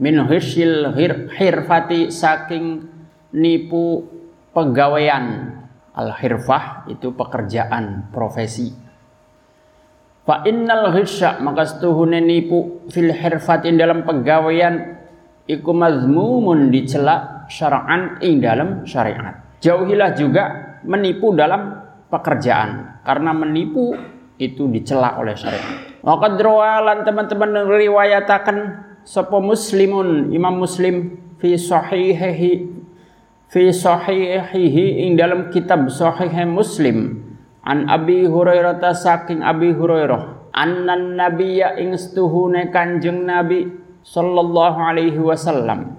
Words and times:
min 0.00 0.20
hisil 0.28 0.92
hir, 0.96 1.28
hirfati 1.32 2.12
saking 2.12 2.84
nipu 3.36 4.04
pegawaian. 4.52 5.56
Al 5.96 6.12
hirfah 6.12 6.84
itu 6.92 7.16
pekerjaan 7.16 8.12
profesi. 8.12 8.68
Fa 10.28 10.44
innal 10.44 10.92
hisya 10.92 11.40
maka 11.40 11.64
setuhune 11.64 12.20
nipu 12.20 12.84
fil 12.92 13.14
hirfatin 13.14 13.80
dalam 13.80 14.04
pegawaian 14.04 15.00
iku 15.48 15.72
mazmumun 15.72 16.68
dicela 16.68 17.48
syara'an 17.48 18.20
ing 18.20 18.44
dalam 18.44 18.84
syariat. 18.84 19.40
Jauhilah 19.64 20.12
juga 20.12 20.44
menipu 20.84 21.32
dalam 21.32 21.80
pekerjaan 22.12 23.00
karena 23.06 23.32
menipu 23.32 23.96
itu 24.36 24.68
dicela 24.68 25.16
oleh 25.16 25.32
syariat. 25.32 25.96
Maka 26.04 26.36
teman-teman 27.08 27.66
riwayatakan 27.72 28.85
sapa 29.06 29.38
muslimun 29.38 30.34
imam 30.34 30.66
muslim 30.66 31.14
fi 31.38 31.54
sahihihi 31.54 32.52
fi 33.46 33.62
sahihihi 33.70 35.06
ing 35.06 35.14
dalam 35.14 35.54
kitab 35.54 35.86
sahih 35.86 36.34
muslim. 36.42 37.22
An 37.62 37.86
abi 37.86 38.26
hurairah 38.26 38.82
saking 38.94 39.46
abi 39.46 39.70
hurairah. 39.70 40.50
Annan 40.50 41.14
nabiyya 41.14 41.78
ing 41.78 41.94
stuhune 41.94 42.74
kanjeng 42.74 43.22
nabi 43.22 43.70
sallallahu 44.02 44.78
alaihi 44.78 45.18
wasallam. 45.22 45.94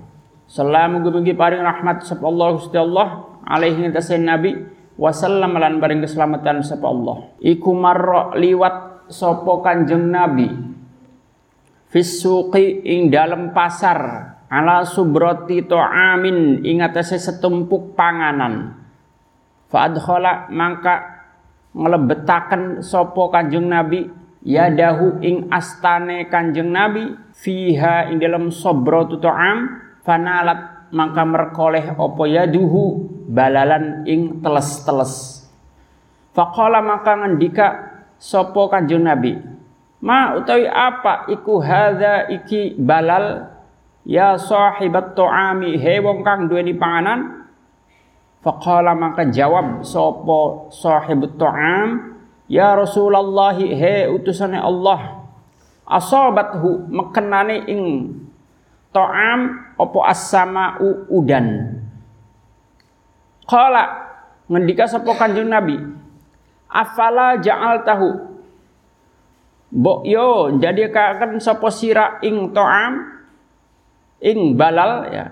Salam 0.48 1.04
mugi 1.04 1.36
paring 1.36 1.64
rahmat 1.64 2.08
sapa 2.08 2.24
Allah 2.24 2.48
Gusti 2.56 2.76
Allah 2.80 3.08
alaihi 3.48 3.88
tasen 3.96 4.28
nabi. 4.28 4.76
Wasallam 4.98 5.54
lan 5.62 5.78
paring 5.78 6.02
keselamatan 6.02 6.66
sapa 6.66 6.90
Allah. 6.90 7.30
Iku 7.38 7.70
marra 7.76 8.34
liwat 8.34 9.08
sapa 9.14 9.62
kanjeng 9.62 10.10
nabi 10.10 10.67
fisuqi 11.92 12.84
ing 12.84 13.10
dalam 13.12 13.52
pasar. 13.56 14.34
Ala 14.48 14.88
subrati 14.88 15.68
to'amin 15.68 16.64
ing 16.64 16.80
atase 16.80 17.20
setumpuk 17.20 18.00
panganan. 18.00 18.80
Fa 19.68 19.92
mangka 20.48 20.96
nglebetaken 21.76 22.80
sapa 22.80 23.24
Kanjeng 23.28 23.68
Nabi. 23.68 24.08
Yadahu 24.48 25.20
ing 25.20 25.52
astane 25.52 26.32
Kanjeng 26.32 26.72
Nabi. 26.72 27.12
Fiha 27.36 28.08
ing 28.08 28.24
dalam 28.24 28.48
subratu 28.48 29.20
to'am. 29.20 29.84
Fanalat 30.08 30.92
mangka 30.96 31.24
merkoleh 31.28 31.92
apa 31.92 32.24
yaduhu. 32.24 33.12
Balalan 33.28 34.08
ing 34.08 34.40
teles-teles. 34.40 35.44
Faqala 36.32 36.80
maka 36.80 37.20
ngendika 37.20 37.68
sapa 38.16 38.72
Kanjeng 38.72 39.04
Nabi 39.04 39.57
Ma 39.98 40.38
utawi 40.38 40.70
apa 40.70 41.26
iku 41.32 41.58
hadza 41.58 42.30
iki 42.30 42.78
balal? 42.78 43.50
Ya 44.08 44.40
sahibat 44.40 45.20
tu'ami 45.20 45.76
he 45.76 46.00
wong 46.00 46.24
kang 46.24 46.48
duweni 46.48 46.72
panganan. 46.78 47.50
Faqala 48.40 48.96
maka 48.96 49.28
jawab 49.28 49.84
sapa 49.84 50.72
sahibut 50.72 51.36
tu'am? 51.36 52.16
Ya 52.48 52.72
Rasulullah 52.78 53.58
he 53.58 54.08
utusane 54.08 54.56
Allah. 54.56 55.28
Asabathu 55.88 56.88
mekenane 56.88 57.68
ing 57.68 58.12
ta'am 58.92 59.40
apa 59.76 60.00
as-sama'u 60.08 61.12
udan? 61.12 61.80
Qala 63.48 63.84
ngendika 64.52 64.88
sapa 64.88 65.16
kanjeng 65.16 65.48
Nabi 65.48 65.80
afala 66.68 67.40
ja'altahu 67.40 68.27
Mbok 69.68 70.00
yo 70.08 70.56
jadi 70.64 70.88
akan 70.88 71.44
sapa 71.44 71.68
sira 71.68 72.24
ing 72.24 72.56
to'am 72.56 73.04
ing 74.24 74.56
balal 74.56 75.12
ya. 75.12 75.26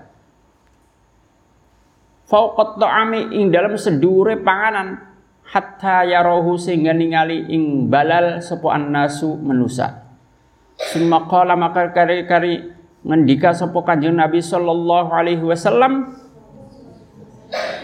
Fauqat 2.25 2.81
to'ami 2.81 3.31
ing 3.37 3.53
dalam 3.53 3.79
sedure 3.79 4.35
panganan 4.41 4.97
hatta 5.45 6.03
yarohu 6.03 6.57
sehingga 6.59 6.91
ningali 6.91 7.47
ing 7.47 7.87
balal 7.87 8.43
sapa 8.43 8.75
annasu 8.75 9.39
menusa. 9.39 10.03
Summa 10.75 11.23
qala 11.31 11.55
maka 11.55 11.95
kari-kari 11.95 12.75
ngendika 13.07 13.55
sapa 13.55 13.79
Kanjeng 13.87 14.19
Nabi 14.19 14.43
sallallahu 14.43 15.09
alaihi 15.15 15.45
wasallam 15.45 16.25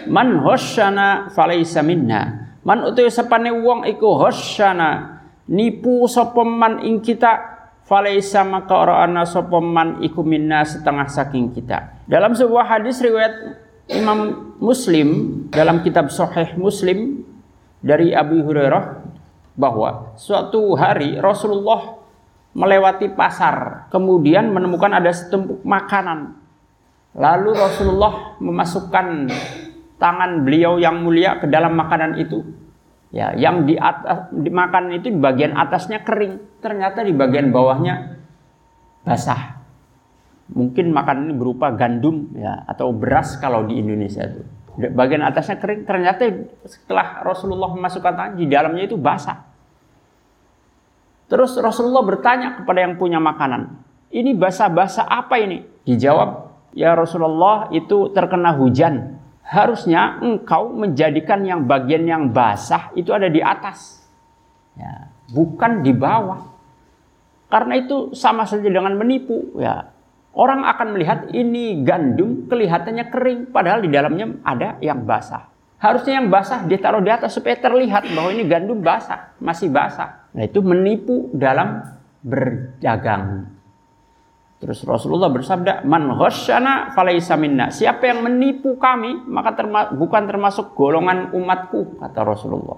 Man 0.09 0.41
hosyana 0.41 1.29
falaisa 1.29 1.85
minna. 1.85 2.49
Man 2.65 2.81
utuh 2.85 3.05
sepane 3.09 3.53
wong 3.53 3.85
iku 3.89 4.17
hosyana 4.17 5.20
nipu 5.51 6.07
sopeman 6.07 6.79
ing 6.87 7.03
kita 7.03 7.59
falaisa 7.83 8.47
maka 8.47 8.71
orang 8.71 9.19
sopeman 9.27 9.99
iku 9.99 10.23
minna 10.23 10.63
setengah 10.63 11.11
saking 11.11 11.51
kita. 11.51 12.07
Dalam 12.07 12.31
sebuah 12.31 12.63
hadis 12.63 13.03
riwayat 13.03 13.59
Imam 13.91 14.55
Muslim 14.63 15.43
dalam 15.51 15.83
kitab 15.83 16.07
Sahih 16.07 16.55
Muslim 16.55 17.27
dari 17.83 18.15
Abu 18.15 18.39
Hurairah 18.47 19.03
bahwa 19.59 20.15
suatu 20.15 20.71
hari 20.79 21.19
Rasulullah 21.19 21.99
melewati 22.55 23.11
pasar 23.11 23.87
kemudian 23.91 24.47
menemukan 24.55 24.95
ada 24.95 25.11
setumpuk 25.11 25.59
makanan. 25.67 26.39
Lalu 27.11 27.51
Rasulullah 27.59 28.39
memasukkan 28.39 29.27
tangan 29.99 30.47
beliau 30.47 30.79
yang 30.79 31.03
mulia 31.03 31.43
ke 31.43 31.51
dalam 31.51 31.75
makanan 31.75 32.15
itu 32.23 32.39
Ya, 33.11 33.35
yang 33.35 33.67
di 33.67 33.75
atas 33.75 34.31
dimakan 34.31 34.95
itu 34.95 35.11
di 35.11 35.19
bagian 35.19 35.51
atasnya 35.59 35.99
kering, 36.07 36.63
ternyata 36.63 37.03
di 37.03 37.11
bagian 37.11 37.51
bawahnya 37.51 38.23
basah. 39.03 39.59
Mungkin 40.51 40.95
makan 40.95 41.27
ini 41.27 41.33
berupa 41.35 41.75
gandum 41.75 42.31
ya 42.35 42.63
atau 42.67 42.95
beras 42.95 43.35
kalau 43.35 43.67
di 43.67 43.83
Indonesia 43.83 44.23
itu. 44.23 44.43
Bagian 44.95 45.27
atasnya 45.27 45.59
kering, 45.59 45.83
ternyata 45.83 46.23
setelah 46.63 47.19
Rasulullah 47.19 47.75
memasukkan 47.75 48.13
tangan 48.15 48.33
di 48.39 48.47
dalamnya 48.47 48.87
itu 48.87 48.95
basah. 48.95 49.43
Terus 51.27 51.55
Rasulullah 51.59 52.03
bertanya 52.07 52.63
kepada 52.63 52.79
yang 52.79 52.95
punya 52.95 53.19
makanan, 53.19 53.75
ini 54.11 54.35
basah-basah 54.35 55.07
apa 55.07 55.39
ini? 55.39 55.63
Dijawab, 55.83 56.51
ya 56.75 56.95
Rasulullah 56.95 57.67
itu 57.75 58.11
terkena 58.15 58.55
hujan 58.55 59.20
harusnya 59.45 60.21
engkau 60.23 60.71
menjadikan 60.71 61.43
yang 61.43 61.67
bagian 61.67 62.07
yang 62.07 62.23
basah 62.31 62.93
itu 62.95 63.11
ada 63.11 63.27
di 63.27 63.43
atas. 63.43 64.01
Ya, 64.79 65.11
bukan 65.33 65.83
di 65.83 65.91
bawah. 65.91 66.51
Karena 67.51 67.75
itu 67.75 68.15
sama 68.15 68.47
saja 68.47 68.63
dengan 68.63 68.95
menipu. 68.95 69.59
Ya, 69.59 69.91
orang 70.31 70.63
akan 70.63 70.87
melihat 70.95 71.19
ini 71.35 71.83
gandum 71.83 72.47
kelihatannya 72.47 73.11
kering, 73.11 73.39
padahal 73.51 73.83
di 73.83 73.91
dalamnya 73.91 74.39
ada 74.47 74.79
yang 74.79 75.03
basah. 75.03 75.51
Harusnya 75.81 76.21
yang 76.21 76.29
basah 76.29 76.63
ditaruh 76.63 77.01
di 77.01 77.09
atas 77.09 77.33
supaya 77.35 77.57
terlihat 77.57 78.13
bahwa 78.13 78.29
ini 78.31 78.45
gandum 78.45 78.79
basah, 78.79 79.33
masih 79.41 79.67
basah. 79.67 80.29
Nah 80.31 80.45
itu 80.45 80.61
menipu 80.61 81.33
dalam 81.33 81.83
berdagang. 82.21 83.49
Terus 84.61 84.85
Rasulullah 84.85 85.33
bersabda, 85.33 85.81
"Man 85.89 86.13
ghasyana 86.13 86.93
falaisa 86.93 87.33
minna." 87.33 87.73
Siapa 87.73 88.05
yang 88.05 88.21
menipu 88.21 88.77
kami, 88.77 89.25
maka 89.25 89.57
terma 89.57 89.89
bukan 89.89 90.29
termasuk 90.29 90.77
golongan 90.77 91.33
umatku, 91.33 91.97
kata 91.97 92.21
Rasulullah. 92.21 92.77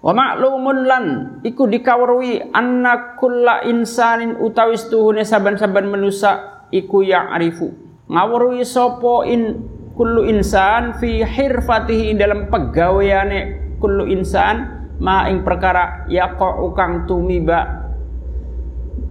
Wa 0.00 0.12
ma'lumun 0.16 0.78
lan 0.88 1.04
iku 1.44 1.68
dikawruhi 1.68 2.48
anna 2.48 3.18
kulla 3.20 3.60
insanin 3.68 4.40
utawi 4.40 4.80
tuhune 4.88 5.20
saban-saban 5.20 5.84
manusa 5.84 6.64
iku 6.72 7.04
ya'rifu. 7.04 7.68
Ngawruhi 8.08 8.64
sapa 8.64 9.28
in 9.28 9.68
kullu 9.98 10.24
insan 10.32 10.96
fi 10.96 11.20
hirfatihi 11.24 12.16
dalam 12.16 12.48
pegaweane 12.48 13.76
kullu 13.82 14.08
insan 14.08 14.88
ma 14.96 15.28
ing 15.28 15.44
perkara 15.44 16.08
yaqa'u 16.08 16.72
kang 16.72 17.04
tumiba 17.04 17.85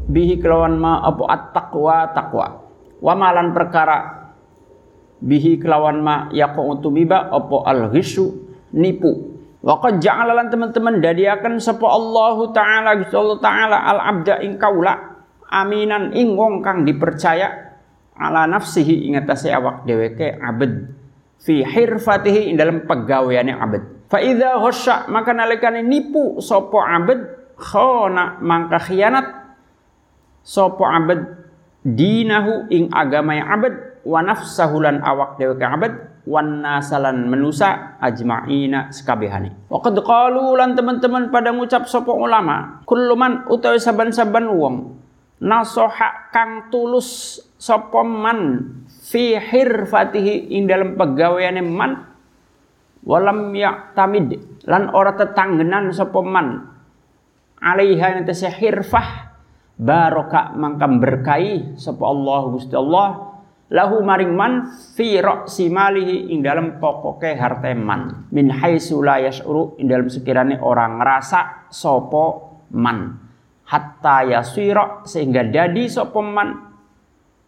bihi 0.05 0.41
kelawan 0.41 0.77
ma 0.77 1.01
apa? 1.01 1.23
At-taqwa 1.29 1.97
taqwa. 2.13 2.47
Wa 3.01 3.13
malan 3.13 3.51
perkara. 3.51 4.29
Bihi 5.21 5.57
kelawan 5.57 6.01
ma 6.01 6.15
yaqu 6.33 6.61
tumiba 6.81 7.29
apa? 7.29 7.57
Al-ghisyu 7.69 8.25
nipu. 8.77 9.35
Wa 9.65 9.81
qad 9.81 9.97
ja'ala 9.97 10.37
lan 10.37 10.53
teman-teman 10.53 11.01
dadiaken 11.01 11.57
sapa 11.57 11.89
Allah 11.89 12.37
taala 12.53 12.89
Gusti 13.01 13.17
Allah 13.17 13.39
taala 13.41 13.77
al-abda 13.81 14.45
ing 14.45 14.61
kaula 14.61 14.93
aminan 15.49 16.13
ing 16.13 16.37
wong 16.37 16.61
kang 16.61 16.85
dipercaya 16.85 17.49
ala 18.13 18.45
nafsihi 18.45 19.09
ingatase 19.11 19.51
awak 19.51 19.83
dheweke 19.89 20.37
abad 20.37 20.89
fi 21.41 21.61
hirfatihi 21.65 22.51
ing 22.51 22.55
dalam 22.55 22.87
pegaweane 22.87 23.53
abad 23.53 24.05
fa 24.07 24.21
idza 24.23 24.57
khosya 24.57 24.95
maka 25.11 25.35
nalikane 25.35 25.83
nipu 25.83 26.39
sapa 26.39 26.79
abad 26.95 27.19
khona 27.59 28.39
mangka 28.41 28.79
khianat 28.85 29.44
sapa 30.45 30.85
abad? 30.85 31.19
Dinahu 31.81 32.69
ing 32.69 32.93
agama 32.93 33.33
yang 33.33 33.49
abad. 33.49 33.73
Wa 34.05 34.21
nafsahu 34.21 34.85
lan 34.85 35.01
awak 35.01 35.41
dheweke 35.41 35.65
abad. 35.65 35.93
Wan 36.25 36.61
nasalan 36.61 37.25
menusa 37.29 37.97
ajma'ina 38.01 38.93
sekabehane. 38.93 39.69
Wa 39.69 39.81
qad 39.81 39.97
qalu 39.97 40.57
lan 40.57 40.77
teman-teman 40.77 41.29
pada 41.29 41.53
ngucap 41.53 41.85
sapa 41.85 42.09
ulama, 42.09 42.81
kullu 42.89 43.13
man 43.13 43.45
utawi 43.45 43.77
saban-saban 43.77 44.49
wong 44.49 45.05
nasoha 45.41 46.31
kang 46.31 46.71
tulus 46.71 47.41
sapa 47.59 48.01
man 48.01 48.71
fi 49.05 49.35
hirfatihi 49.35 50.55
ing 50.55 50.65
dalam 50.65 50.95
pegawaiane 50.95 51.61
man 51.61 52.07
walam 53.03 53.51
tamid 53.93 54.39
lan 54.65 54.89
ora 54.95 55.13
tetanggenan 55.13 55.91
sapa 55.91 56.19
man 56.23 56.71
alaiha 57.59 58.21
yang 58.21 58.25
hirfah 58.25 59.24
barokah 59.75 60.55
mangka 60.55 60.87
berkahi 60.87 61.75
sapa 61.75 62.03
Allah 62.07 62.41
Gusti 62.51 62.75
Allah. 62.75 63.09
Lahu 63.65 64.05
maring 64.05 64.29
man 64.37 64.69
fi 64.93 65.17
ra'si 65.17 65.73
malihi 65.73 66.29
ing 66.29 66.45
dalam 66.45 66.77
pokoke 66.77 67.33
harta 67.33 67.73
man. 67.73 68.29
Min 68.29 68.53
haitsu 68.53 69.01
la 69.01 69.17
yash'uru 69.17 69.81
ing 69.81 69.89
dalam 69.89 70.05
sekiranya 70.05 70.61
orang 70.61 71.01
ngerasa 71.01 71.69
sopo 71.73 72.25
man. 72.77 73.25
Hatta 73.65 74.21
yasira 74.21 75.01
sehingga 75.09 75.41
dadi 75.41 75.89
sapa 75.89 76.21
man 76.21 76.49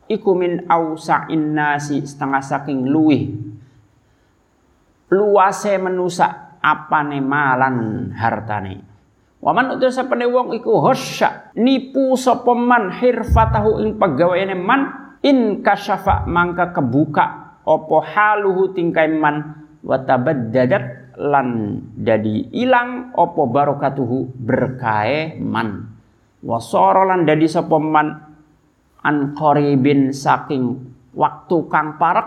iku 0.09 0.33
min 0.33 0.65
ausa'in 0.65 1.53
nasi 1.53 2.01
setengah 2.01 2.41
saking 2.41 2.89
luwih. 2.89 3.37
Luase 5.13 5.77
menusa 5.77 6.57
apane 6.57 7.21
malan 7.21 8.09
hartane 8.17 8.96
Waman 9.37 9.77
utus 9.77 9.93
sapane 9.93 10.25
wong 10.25 10.57
iku 10.57 10.81
hosya 10.81 11.53
nipu 11.53 12.17
sapa 12.17 12.57
man 12.57 12.89
hirfatahu 12.89 13.85
ing 13.85 14.01
pagaweane 14.01 14.57
man 14.57 15.13
in 15.21 15.61
kasyafa 15.61 16.25
mangka 16.25 16.73
kebuka 16.73 17.57
opo 17.61 18.01
haluhu 18.01 18.73
tingkai 18.73 19.13
man 19.13 19.61
watabaddadat 19.85 21.13
lan 21.21 21.79
dadi 21.93 22.49
ilang 22.53 23.13
opo 23.13 23.45
barokatuhu 23.45 24.37
berkae 24.41 25.37
man. 25.37 25.93
Wasara 26.41 27.05
lan 27.05 27.29
dadi 27.29 27.45
sapa 27.45 27.77
man 27.77 28.17
an 29.05 29.37
qaribin 29.37 30.13
saking 30.13 30.81
waktu 31.13 31.57
kang 31.69 32.01
parek 32.01 32.25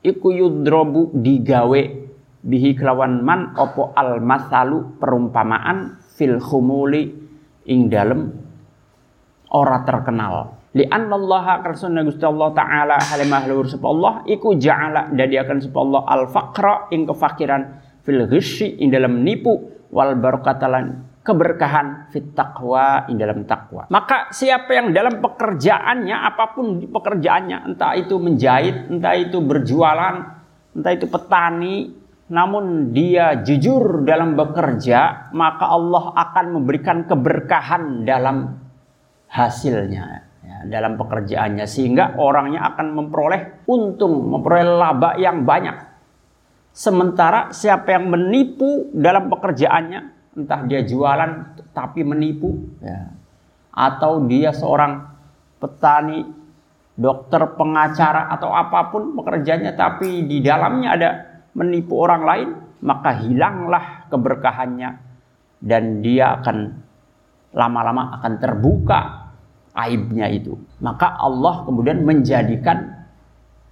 iku 0.00 0.32
yudrobu 0.32 1.12
digawe 1.12 1.80
bihi 2.40 2.72
kelawan 2.72 3.20
man 3.20 3.52
opo 3.56 3.92
al 3.92 4.20
masalu 4.24 4.96
perumpamaan 4.96 6.00
fil 6.16 6.40
khumuli 6.40 7.12
ing 7.68 7.92
dalem 7.92 8.32
ora 9.52 9.84
terkenal 9.84 10.56
li 10.72 10.86
annallaha 10.86 11.60
karsana 11.60 12.00
Gusti 12.06 12.24
Allah 12.24 12.50
taala 12.56 12.96
halimah 12.96 13.42
luhur 13.44 13.68
sapa 13.68 13.86
Allah 13.90 14.12
iku 14.24 14.56
ja'ala 14.56 15.12
dadiakan 15.12 15.58
sapa 15.60 15.78
Allah 15.82 16.02
al 16.08 16.24
faqra 16.30 16.88
ing 16.94 17.04
kefakiran 17.04 17.62
fil 18.00 18.24
ghisyi 18.30 18.80
ing 18.80 18.88
dalam 18.88 19.20
nipu 19.20 19.52
wal 19.92 20.16
barakatalan 20.16 21.10
keberkahan 21.20 22.08
fit 22.08 22.32
taqwa 22.32 23.04
ing 23.12 23.20
dalam 23.20 23.44
takwa. 23.44 23.84
Maka 23.92 24.32
siapa 24.32 24.72
yang 24.72 24.96
dalam 24.96 25.20
pekerjaannya 25.20 26.16
apa 26.16 26.56
pun 26.56 26.80
pekerjaannya 26.88 27.68
entah 27.70 27.92
itu 27.92 28.16
menjahit, 28.16 28.88
entah 28.88 29.14
itu 29.20 29.36
berjualan, 29.44 30.16
entah 30.72 30.92
itu 30.96 31.06
petani, 31.06 31.99
namun 32.30 32.94
dia 32.94 33.42
jujur 33.42 34.06
dalam 34.06 34.38
bekerja, 34.38 35.30
maka 35.34 35.66
Allah 35.66 36.14
akan 36.14 36.46
memberikan 36.62 37.04
keberkahan 37.10 38.06
dalam 38.06 38.54
hasilnya 39.26 40.30
dalam 40.66 41.00
pekerjaannya 41.00 41.64
sehingga 41.64 42.20
orangnya 42.20 42.74
akan 42.74 42.86
memperoleh 42.92 43.64
untung, 43.64 44.28
memperoleh 44.28 44.66
laba 44.66 45.16
yang 45.16 45.46
banyak. 45.48 45.88
Sementara 46.70 47.50
siapa 47.50 47.96
yang 47.96 48.12
menipu 48.12 48.92
dalam 48.92 49.32
pekerjaannya, 49.32 50.00
entah 50.36 50.60
dia 50.68 50.84
jualan 50.84 51.56
tapi 51.72 52.04
menipu, 52.04 52.54
ya. 52.78 53.10
atau 53.72 54.22
dia 54.28 54.52
seorang 54.52 55.02
petani, 55.58 56.28
dokter, 56.94 57.42
pengacara 57.56 58.30
atau 58.30 58.52
apa 58.52 58.92
pun 58.92 59.16
pekerjaannya, 59.18 59.72
tapi 59.74 60.28
di 60.28 60.38
dalamnya 60.44 60.88
ada 60.94 61.10
menipu 61.54 61.98
orang 62.00 62.22
lain, 62.22 62.48
maka 62.80 63.20
hilanglah 63.20 64.08
keberkahannya 64.08 64.90
dan 65.60 66.00
dia 66.00 66.40
akan 66.40 66.56
lama-lama 67.52 68.16
akan 68.20 68.32
terbuka 68.40 69.00
aibnya 69.76 70.30
itu. 70.30 70.56
Maka 70.80 71.18
Allah 71.18 71.66
kemudian 71.66 72.02
menjadikan 72.02 73.00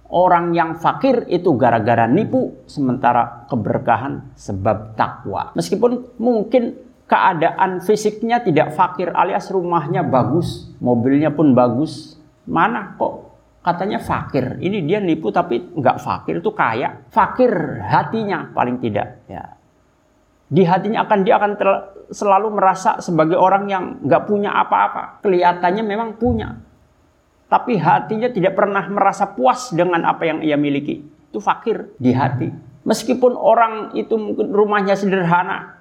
orang 0.09 0.53
yang 0.53 0.77
fakir 0.77 1.25
itu 1.29 1.53
gara-gara 1.55 2.05
nipu 2.09 2.65
sementara 2.65 3.45
keberkahan 3.49 4.33
sebab 4.37 4.93
takwa. 4.97 5.53
Meskipun 5.57 6.17
mungkin 6.21 6.77
keadaan 7.09 7.81
fisiknya 7.81 8.41
tidak 8.45 8.77
fakir 8.77 9.09
alias 9.13 9.49
rumahnya 9.49 10.05
bagus, 10.05 10.69
mobilnya 10.77 11.33
pun 11.33 11.57
bagus. 11.57 12.17
Mana 12.49 12.97
kok 12.97 13.28
katanya 13.59 13.99
fakir. 13.99 14.57
Ini 14.59 14.83
dia 14.85 14.99
nipu 15.03 15.29
tapi 15.29 15.61
nggak 15.75 15.97
fakir 15.99 16.39
itu 16.39 16.51
kaya. 16.55 17.03
Fakir 17.11 17.81
hatinya 17.83 18.51
paling 18.55 18.79
tidak 18.79 19.23
ya 19.27 19.59
di 20.49 20.65
hatinya 20.65 21.05
akan 21.05 21.19
dia 21.21 21.37
akan 21.37 21.51
selalu 22.09 22.57
merasa 22.57 22.97
sebagai 23.05 23.37
orang 23.37 23.69
yang 23.69 23.83
nggak 24.01 24.25
punya 24.25 24.49
apa-apa. 24.57 25.21
Kelihatannya 25.21 25.85
memang 25.85 26.17
punya, 26.17 26.57
tapi 27.45 27.77
hatinya 27.77 28.33
tidak 28.33 28.57
pernah 28.57 28.81
merasa 28.89 29.29
puas 29.29 29.69
dengan 29.69 30.01
apa 30.09 30.25
yang 30.25 30.41
ia 30.41 30.57
miliki. 30.57 31.05
Itu 31.29 31.37
fakir 31.37 31.93
di 32.01 32.09
hati. 32.09 32.49
Meskipun 32.81 33.37
orang 33.37 33.93
itu 33.93 34.17
mungkin 34.17 34.49
rumahnya 34.49 34.97
sederhana, 34.97 35.77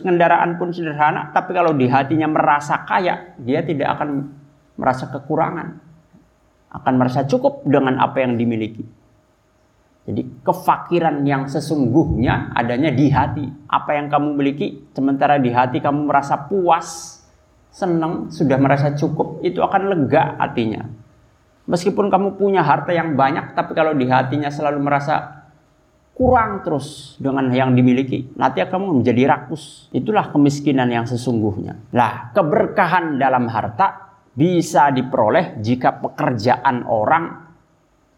kendaraan 0.00 0.56
pun 0.56 0.72
sederhana, 0.72 1.28
tapi 1.36 1.52
kalau 1.52 1.76
di 1.76 1.84
hatinya 1.84 2.24
merasa 2.24 2.88
kaya, 2.88 3.36
dia 3.36 3.60
tidak 3.60 4.00
akan 4.00 4.32
merasa 4.80 5.12
kekurangan. 5.12 5.87
Akan 6.68 7.00
merasa 7.00 7.24
cukup 7.24 7.64
dengan 7.64 7.96
apa 8.00 8.20
yang 8.20 8.36
dimiliki. 8.36 8.84
Jadi 10.08 10.24
kefakiran 10.40 11.20
yang 11.28 11.44
sesungguhnya 11.44 12.56
adanya 12.56 12.88
di 12.88 13.12
hati. 13.12 13.44
Apa 13.68 14.00
yang 14.00 14.08
kamu 14.08 14.40
miliki, 14.40 14.88
sementara 14.96 15.36
di 15.36 15.52
hati 15.52 15.84
kamu 15.84 16.08
merasa 16.08 16.48
puas, 16.48 17.20
senang, 17.68 18.32
sudah 18.32 18.56
merasa 18.56 18.96
cukup, 18.96 19.44
itu 19.44 19.60
akan 19.60 19.92
lega 19.92 20.40
hatinya. 20.40 20.88
Meskipun 21.68 22.08
kamu 22.08 22.40
punya 22.40 22.64
harta 22.64 22.96
yang 22.96 23.20
banyak, 23.20 23.52
tapi 23.52 23.76
kalau 23.76 23.92
di 23.92 24.08
hatinya 24.08 24.48
selalu 24.48 24.80
merasa 24.80 25.44
kurang 26.16 26.64
terus 26.64 27.20
dengan 27.20 27.52
yang 27.52 27.76
dimiliki, 27.76 28.32
nanti 28.32 28.64
kamu 28.64 29.04
menjadi 29.04 29.28
rakus. 29.28 29.92
Itulah 29.92 30.32
kemiskinan 30.32 30.88
yang 30.88 31.04
sesungguhnya. 31.04 31.92
Lah, 31.92 32.32
keberkahan 32.32 33.20
dalam 33.20 33.44
harta 33.52 34.07
bisa 34.38 34.94
diperoleh 34.94 35.58
jika 35.58 35.98
pekerjaan 35.98 36.86
orang 36.86 37.50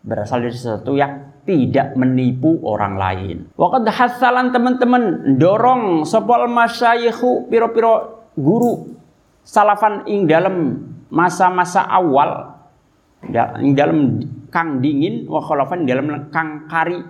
berasal 0.04 0.44
dari 0.44 0.52
sesuatu 0.52 0.92
yang 0.92 1.40
tidak 1.48 1.96
menipu 1.96 2.60
orang 2.60 3.00
lain. 3.00 3.36
Waqad 3.56 3.88
hasalan 3.88 4.52
teman-teman 4.52 5.36
dorong 5.40 6.04
sopol 6.04 6.44
masyayikhu 6.44 7.48
piro-piro 7.48 8.28
guru 8.36 8.92
salafan 9.40 10.04
ing 10.04 10.28
dalam 10.28 10.76
masa-masa 11.08 11.88
awal 11.88 12.60
ing 13.60 13.72
dalam 13.72 14.20
kang 14.52 14.84
dingin 14.84 15.24
wa 15.24 15.40
khalafan 15.40 15.88
dalam 15.88 16.28
kang 16.28 16.68
kari. 16.68 17.00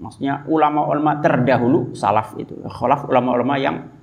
Maksudnya 0.00 0.48
ulama-ulama 0.48 1.20
terdahulu 1.20 1.92
salaf 1.92 2.34
itu. 2.40 2.56
Khalaf 2.66 3.06
ulama-ulama 3.06 3.54
yang 3.60 3.99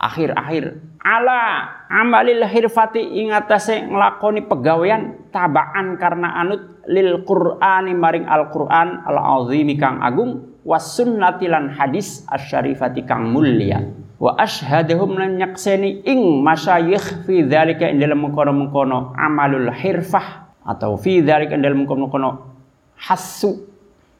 akhir-akhir. 0.00 0.80
Ala 1.04 1.68
amalil 1.92 2.44
hirfati 2.44 3.00
ingatase 3.00 3.84
nglakoni 3.88 4.48
pegawean 4.48 5.28
tabaan 5.32 6.00
karena 6.00 6.40
anut 6.40 6.80
lil 6.88 7.24
qur'ani 7.28 7.92
maring 7.92 8.24
al 8.24 8.48
qur'an 8.48 9.04
al 9.04 9.20
azimi 9.20 9.76
kang 9.76 10.00
agung 10.00 10.60
was 10.64 10.96
sunnati 10.96 11.48
lan 11.48 11.72
hadis 11.72 12.24
asyarifati 12.32 13.04
kang 13.04 13.32
mulia. 13.32 13.80
Wa 14.20 14.36
ashhadahum 14.36 15.16
lan 15.16 15.40
nyakseni 15.40 16.04
ing 16.04 16.44
masyayikh 16.44 17.24
fi 17.24 17.44
dzalika 17.44 17.88
ing 17.88 18.04
dalam 18.04 18.20
mengkono-mengkono 18.20 19.16
amalul 19.16 19.72
hirfah 19.72 20.52
atau 20.68 21.00
fi 21.00 21.24
dzalika 21.24 21.56
ing 21.56 21.64
dalam 21.64 21.84
mengkono-mengkono 21.84 22.52
hasu 23.00 23.64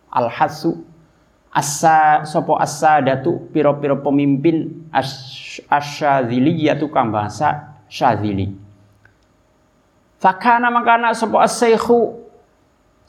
al 0.09 0.33
hasu 0.33 0.81
asa 1.53 2.25
sopo 2.25 2.57
asa 2.57 3.05
datu 3.05 3.51
piro-piro 3.53 4.01
pemimpin 4.01 4.89
asyadziliyatu 5.69 6.89
kang 6.89 7.13
bahasa 7.13 7.77
syadzili 7.91 8.55
fakana 10.21 10.71
makana 10.71 11.13
sopo 11.13 11.41
asyikhu 11.41 12.21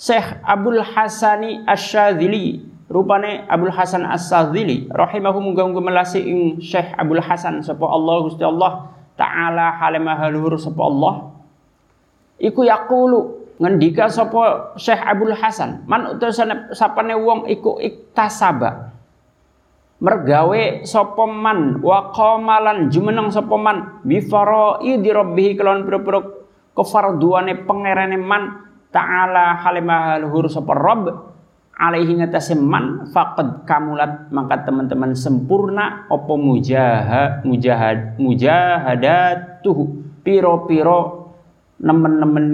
Syekh 0.01 0.41
Abdul 0.41 0.81
Hasani 0.81 1.61
Asyadzili 1.69 2.65
rupane 2.89 3.45
Abdul 3.45 3.69
Hasan 3.69 4.01
As-Sadzili 4.01 4.89
rahimahu 4.89 5.39
muga-muga 5.39 5.77
melasi 5.77 6.25
ing 6.25 6.39
Syekh 6.57 6.97
Abdul 6.97 7.21
Hasan 7.21 7.61
sapa 7.61 7.85
Allah 7.85 8.15
Gusti 8.25 8.41
Allah 8.41 8.89
taala 9.13 9.77
halimah 9.77 10.17
haluhur 10.25 10.57
sapa 10.57 10.81
Allah. 10.81 11.29
Iku 12.41 12.65
yaqulu 12.65 13.45
ngendika 13.61 14.09
sapa 14.09 14.73
Syekh 14.75 14.99
Abdul 14.99 15.37
Hasan 15.37 15.85
man 15.85 16.17
utusane 16.17 16.73
sapane 16.73 17.13
wong 17.13 17.45
iku 17.45 17.77
iktasaba 17.77 18.91
mergawe 20.01 20.81
sapa 20.83 21.23
man? 21.29 21.79
Wa 21.79 22.09
qamalan 22.11 22.89
jumeneng 22.89 23.29
sapa 23.29 23.55
man? 23.55 24.01
Bi 24.01 24.19
faraidi 24.19 25.13
rabbih 25.13 25.55
kelawan 25.55 25.85
pira-pira 25.85 26.19
kefarduane 26.73 27.63
pangerane 27.63 28.17
man. 28.17 28.73
Ta'ala 28.91 29.61
halimah 29.63 30.19
luhur 30.19 30.51
sapa 30.51 30.75
rabb 30.75 31.07
alaihi 31.77 32.19
ngatasi 32.19 32.57
man. 32.59 33.07
Faqad 33.13 33.63
kamulat. 33.69 34.33
Maka 34.33 34.65
teman-teman 34.65 35.13
sempurna 35.13 36.09
apa 36.09 36.33
mujaha 36.35 37.45
mujahad 37.45 38.17
mujahadatuhu? 38.17 40.01
Piro-piro 40.25 41.31
nemen-nemen 41.79 42.49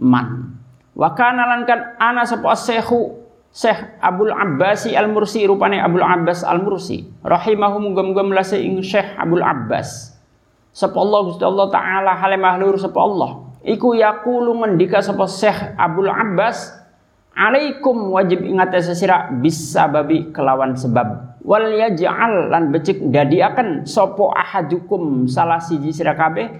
man. 0.00 0.56
Wa 0.96 1.12
kana 1.12 1.44
lan 1.44 1.68
kan 1.68 1.96
ana 2.00 2.24
sapa 2.24 2.56
syekhu 2.56 3.25
Syekh 3.56 3.96
Abdul 4.04 4.36
Abbasi 4.36 4.92
Al-Mursi 4.92 5.48
rupane 5.48 5.80
Abdul 5.80 6.04
Abbas 6.04 6.44
Al-Mursi. 6.44 7.08
Rahimahu 7.24 7.88
muga-muga 7.88 8.44
ing 8.60 8.84
Syekh 8.84 9.16
Abdul 9.16 9.40
Abbas. 9.40 10.12
Sapa 10.76 11.00
Allah 11.00 11.20
Gusti 11.24 11.40
Allah 11.40 11.72
taala 11.72 12.12
hale 12.20 12.36
mahlur 12.36 12.76
sapa 12.76 13.00
Allah 13.00 13.48
iku 13.64 13.96
yaqulu 13.96 14.60
ngendika 14.60 15.00
sapa 15.00 15.24
Syekh 15.24 15.72
Abdul 15.72 16.12
Abbas 16.12 16.68
alaikum 17.32 18.12
wajib 18.12 18.44
ingat 18.44 18.76
sesira 18.84 19.32
bisa 19.32 19.88
babi 19.88 20.28
kelawan 20.36 20.76
sebab. 20.76 21.40
Wal 21.40 21.80
yaj'al 21.80 22.52
lan 22.52 22.76
becik 22.76 23.08
dadiaken 23.08 23.88
sapa 23.88 24.36
ahadukum 24.36 25.24
salah 25.32 25.64
siji 25.64 25.96
sira 25.96 26.12
kabeh? 26.12 26.52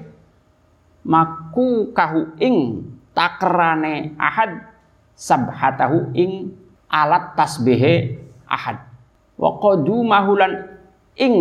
Maku 1.04 1.92
kahu 1.92 2.40
ing 2.40 2.88
takrane 3.12 4.16
ahad 4.16 4.64
sabhatahu 5.12 6.16
ing 6.16 6.56
alat 6.96 7.36
tasbihe 7.36 8.16
ahad. 8.48 8.80
Wa 9.36 9.60
qadumahu 9.60 10.40
ing 11.20 11.34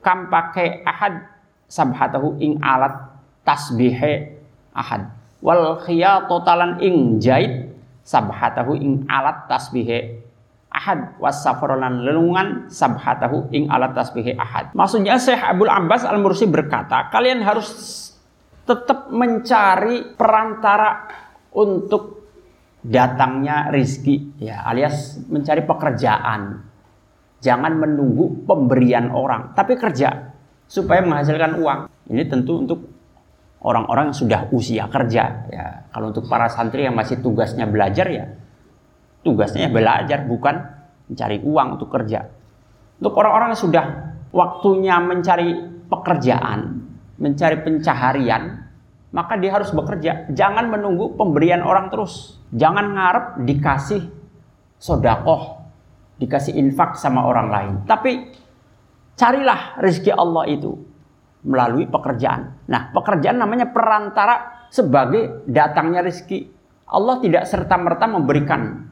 kam 0.00 0.32
pake 0.32 0.80
ahad 0.88 1.28
sabhatahu 1.68 2.40
ing 2.40 2.56
alat 2.64 3.12
tasbihe 3.44 4.40
ahad. 4.72 5.12
Wal 5.44 5.84
khiyatatalan 5.84 6.80
ing 6.80 7.20
jait 7.20 7.68
sabhatahu 8.08 8.80
ing 8.80 9.04
alat 9.12 9.44
tasbihe 9.44 10.24
ahad. 10.72 11.20
Wasafarolan 11.20 12.08
lelungan 12.08 12.48
sabhatahu 12.72 13.52
ing 13.52 13.68
alat 13.68 13.92
tasbihe 13.92 14.32
ahad. 14.40 14.72
Maksudnya 14.72 15.20
Syekh 15.20 15.44
Abdul 15.44 15.68
Abbas 15.68 16.08
Al-Mursi 16.08 16.48
berkata 16.48 17.12
kalian 17.12 17.44
harus 17.44 17.68
tetap 18.64 19.08
mencari 19.08 20.12
perantara 20.12 21.08
untuk 21.56 22.17
datangnya 22.88 23.68
rizki 23.68 24.32
ya. 24.40 24.64
alias 24.64 25.20
mencari 25.28 25.62
pekerjaan. 25.68 26.64
Jangan 27.38 27.72
menunggu 27.78 28.48
pemberian 28.48 29.14
orang 29.14 29.54
tapi 29.54 29.78
kerja 29.78 30.34
supaya 30.66 31.04
menghasilkan 31.04 31.60
uang. 31.60 31.80
Ini 32.10 32.24
tentu 32.26 32.64
untuk 32.64 32.80
orang-orang 33.62 34.10
yang 34.10 34.18
sudah 34.18 34.40
usia 34.50 34.90
kerja. 34.90 35.24
Ya. 35.52 35.66
Kalau 35.92 36.10
untuk 36.10 36.26
para 36.26 36.50
santri 36.50 36.88
yang 36.88 36.98
masih 36.98 37.22
tugasnya 37.22 37.68
belajar 37.68 38.08
ya 38.10 38.26
tugasnya 39.22 39.68
belajar 39.68 40.24
bukan 40.24 40.56
mencari 41.10 41.38
uang 41.42 41.68
untuk 41.76 41.90
kerja. 41.92 42.24
Untuk 42.98 43.14
orang-orang 43.14 43.54
yang 43.54 43.62
sudah 43.62 43.84
waktunya 44.32 44.96
mencari 44.98 45.48
pekerjaan 45.88 46.84
mencari 47.18 47.56
pencaharian 47.66 48.67
maka 49.12 49.40
dia 49.40 49.56
harus 49.56 49.72
bekerja. 49.72 50.28
Jangan 50.32 50.68
menunggu 50.68 51.16
pemberian 51.16 51.64
orang 51.64 51.88
terus. 51.88 52.36
Jangan 52.52 52.92
ngarep 52.96 53.24
dikasih 53.44 54.02
sodakoh, 54.76 55.64
dikasih 56.20 56.56
infak 56.56 56.96
sama 56.96 57.24
orang 57.24 57.48
lain. 57.48 57.74
Tapi 57.88 58.32
carilah 59.16 59.80
rezeki 59.80 60.12
Allah 60.12 60.44
itu 60.48 60.72
melalui 61.44 61.86
pekerjaan. 61.88 62.68
Nah, 62.68 62.90
pekerjaan 62.92 63.38
namanya 63.40 63.70
perantara 63.70 64.68
sebagai 64.68 65.46
datangnya 65.48 66.04
rezeki. 66.04 66.56
Allah 66.88 67.20
tidak 67.20 67.44
serta-merta 67.44 68.08
memberikan 68.08 68.88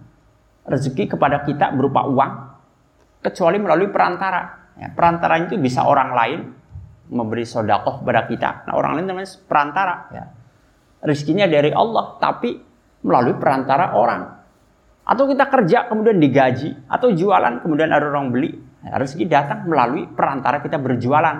rezeki 0.68 1.16
kepada 1.16 1.46
kita 1.46 1.72
berupa 1.72 2.04
uang, 2.04 2.32
kecuali 3.24 3.56
melalui 3.56 3.88
perantara. 3.88 4.68
Ya, 4.76 4.92
perantara 4.92 5.40
itu 5.40 5.56
bisa 5.56 5.88
orang 5.88 6.12
lain, 6.12 6.40
memberi 7.10 7.46
sodakoh 7.46 8.02
kepada 8.02 8.26
kita. 8.26 8.50
Nah 8.66 8.74
orang 8.74 8.98
lain 8.98 9.06
namanya 9.10 9.30
perantara. 9.46 9.94
Ya. 10.10 10.24
Rizkinya 11.06 11.46
dari 11.46 11.70
Allah, 11.70 12.18
tapi 12.18 12.56
melalui 13.06 13.38
perantara 13.38 13.94
orang. 13.94 14.22
Atau 15.06 15.30
kita 15.30 15.46
kerja 15.46 15.86
kemudian 15.86 16.18
digaji, 16.18 16.90
atau 16.90 17.14
jualan 17.14 17.62
kemudian 17.62 17.94
ada 17.94 18.10
orang 18.10 18.34
beli. 18.34 18.58
Nah, 18.82 18.98
rezeki 18.98 19.24
datang 19.30 19.70
melalui 19.70 20.10
perantara 20.10 20.58
kita 20.58 20.82
berjualan, 20.82 21.36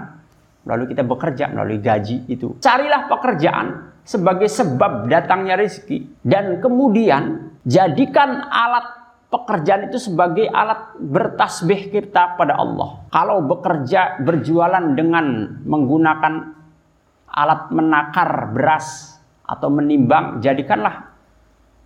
melalui 0.63 0.87
kita 0.87 1.03
bekerja, 1.03 1.51
melalui 1.51 1.83
gaji 1.83 2.31
itu. 2.31 2.55
Carilah 2.63 3.11
pekerjaan 3.11 3.91
sebagai 4.07 4.47
sebab 4.47 5.11
datangnya 5.11 5.59
rezeki 5.59 6.23
dan 6.23 6.63
kemudian 6.63 7.55
jadikan 7.67 8.47
alat 8.47 9.06
pekerjaan 9.37 9.93
itu 9.93 10.01
sebagai 10.01 10.49
alat 10.49 10.97
bertasbih 10.97 11.93
kita 11.93 12.41
pada 12.41 12.57
Allah. 12.57 13.05
Kalau 13.13 13.45
bekerja 13.45 14.25
berjualan 14.25 14.97
dengan 14.97 15.61
menggunakan 15.69 16.35
alat 17.29 17.69
menakar 17.69 18.57
beras 18.57 19.21
atau 19.45 19.69
menimbang, 19.69 20.41
jadikanlah 20.41 21.13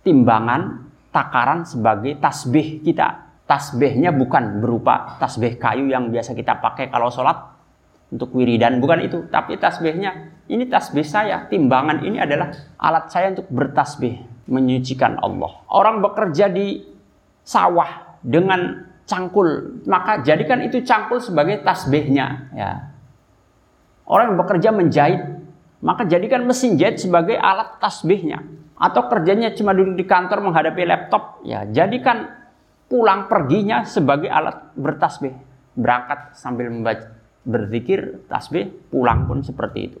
timbangan 0.07 0.87
takaran 1.11 1.67
sebagai 1.67 2.15
tasbih 2.23 2.79
kita. 2.79 3.27
Tasbihnya 3.43 4.15
bukan 4.15 4.63
berupa 4.63 5.19
tasbih 5.19 5.59
kayu 5.59 5.91
yang 5.91 6.07
biasa 6.07 6.31
kita 6.31 6.63
pakai 6.63 6.87
kalau 6.87 7.11
sholat 7.11 7.51
untuk 8.07 8.31
wiridan, 8.31 8.79
bukan 8.79 9.03
itu. 9.03 9.27
Tapi 9.27 9.59
tasbihnya, 9.59 10.39
ini 10.47 10.71
tasbih 10.71 11.03
saya. 11.03 11.51
Timbangan 11.51 11.99
ini 11.99 12.15
adalah 12.15 12.51
alat 12.79 13.11
saya 13.11 13.35
untuk 13.35 13.51
bertasbih, 13.51 14.47
menyucikan 14.47 15.19
Allah. 15.19 15.51
Orang 15.67 15.99
bekerja 15.99 16.47
di 16.47 16.79
sawah 17.43 18.19
dengan 18.21 18.91
cangkul, 19.09 19.81
maka 19.89 20.23
jadikan 20.23 20.63
itu 20.63 20.79
cangkul 20.85 21.19
sebagai 21.19 21.59
tasbihnya. 21.65 22.27
Ya. 22.55 22.71
Orang 24.07 24.33
yang 24.33 24.39
bekerja 24.39 24.69
menjahit, 24.71 25.21
maka 25.83 26.07
jadikan 26.07 26.47
mesin 26.47 26.79
jahit 26.79 27.01
sebagai 27.01 27.35
alat 27.35 27.81
tasbihnya. 27.83 28.43
Atau 28.81 29.11
kerjanya 29.11 29.53
cuma 29.53 29.77
duduk 29.77 29.93
di 29.93 30.05
kantor 30.09 30.41
menghadapi 30.41 30.81
laptop, 30.89 31.45
ya 31.45 31.69
jadikan 31.69 32.33
pulang 32.89 33.29
perginya 33.29 33.85
sebagai 33.85 34.31
alat 34.31 34.73
bertasbih. 34.73 35.31
Berangkat 35.77 36.35
sambil 36.35 36.67
membaca, 36.67 37.13
berzikir, 37.47 38.25
tasbih, 38.27 38.67
pulang 38.91 39.29
pun 39.29 39.45
seperti 39.45 39.79
itu. 39.91 39.99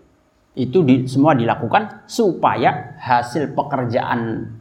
Itu 0.51 0.83
di, 0.83 1.07
semua 1.07 1.31
dilakukan 1.31 2.03
supaya 2.11 2.99
hasil 2.99 3.55
pekerjaan 3.55 4.51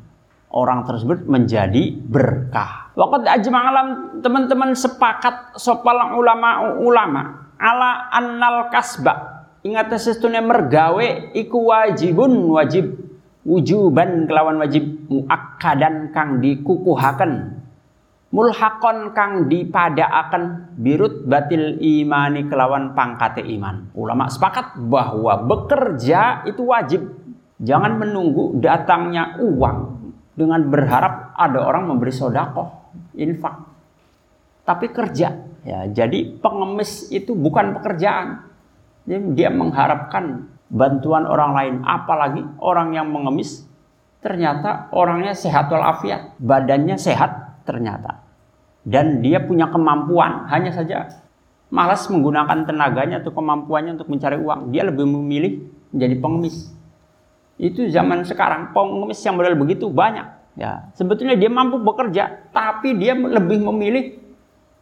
orang 0.51 0.83
tersebut 0.87 1.27
menjadi 1.31 1.95
berkah. 1.95 2.91
Waktu 2.99 3.27
ajma'alam 3.27 4.19
teman-teman 4.21 4.75
sepakat 4.75 5.57
sopalang 5.57 6.19
ulama-ulama 6.19 7.55
ala 7.57 8.11
annal 8.11 8.69
kasba. 8.69 9.47
Ingat 9.63 9.93
sesungguhnya 9.95 10.43
mergawe 10.43 11.37
iku 11.37 11.59
wajibun 11.71 12.51
wajib 12.57 12.97
wujuban 13.45 14.25
kelawan 14.25 14.57
wajib 14.61 14.85
muakkadan 15.09 16.13
kang 16.17 16.41
dikukuhaken 16.41 17.61
mulhakon 18.31 19.11
kang 19.13 19.51
dipadaaken 19.51 20.75
birut 20.79 21.27
batil 21.27 21.77
imani 21.83 22.47
kelawan 22.47 22.95
pangkate 22.95 23.43
iman. 23.59 23.91
Ulama 23.93 24.31
sepakat 24.31 24.79
bahwa 24.87 25.45
bekerja 25.45 26.47
itu 26.47 26.63
wajib. 26.65 27.03
Jangan 27.61 28.01
menunggu 28.01 28.57
datangnya 28.57 29.37
uang 29.37 30.00
dengan 30.35 30.63
berharap 30.71 31.35
ada 31.37 31.61
orang 31.65 31.91
memberi 31.91 32.15
sodako, 32.15 32.71
infak. 33.19 33.67
Tapi 34.65 34.87
kerja. 34.93 35.35
Ya, 35.61 35.85
jadi 35.91 36.41
pengemis 36.41 37.13
itu 37.13 37.37
bukan 37.37 37.77
pekerjaan. 37.77 38.49
Dia 39.09 39.51
mengharapkan 39.51 40.49
bantuan 40.71 41.27
orang 41.27 41.53
lain. 41.53 41.75
Apalagi 41.83 42.41
orang 42.63 42.95
yang 42.95 43.11
mengemis 43.11 43.67
ternyata 44.23 44.89
orangnya 44.95 45.35
sehat 45.35 45.69
walafiat. 45.69 46.39
Badannya 46.39 46.97
sehat 46.97 47.65
ternyata. 47.67 48.23
Dan 48.87 49.21
dia 49.21 49.43
punya 49.43 49.69
kemampuan. 49.69 50.49
Hanya 50.49 50.73
saja 50.73 51.21
malas 51.71 52.07
menggunakan 52.11 52.67
tenaganya 52.67 53.21
atau 53.21 53.35
kemampuannya 53.35 53.99
untuk 53.99 54.09
mencari 54.09 54.39
uang. 54.39 54.71
Dia 54.73 54.87
lebih 54.87 55.05
memilih 55.05 55.67
menjadi 55.91 56.15
pengemis. 56.23 56.57
Itu 57.61 57.85
zaman 57.93 58.25
sekarang 58.25 58.73
pengemis 58.73 59.21
yang 59.21 59.37
model 59.37 59.61
begitu 59.61 59.93
banyak. 59.93 60.57
Ya, 60.57 60.89
sebetulnya 60.97 61.37
dia 61.37 61.53
mampu 61.53 61.77
bekerja, 61.77 62.49
tapi 62.57 62.97
dia 62.97 63.13
lebih 63.13 63.61
memilih 63.69 64.17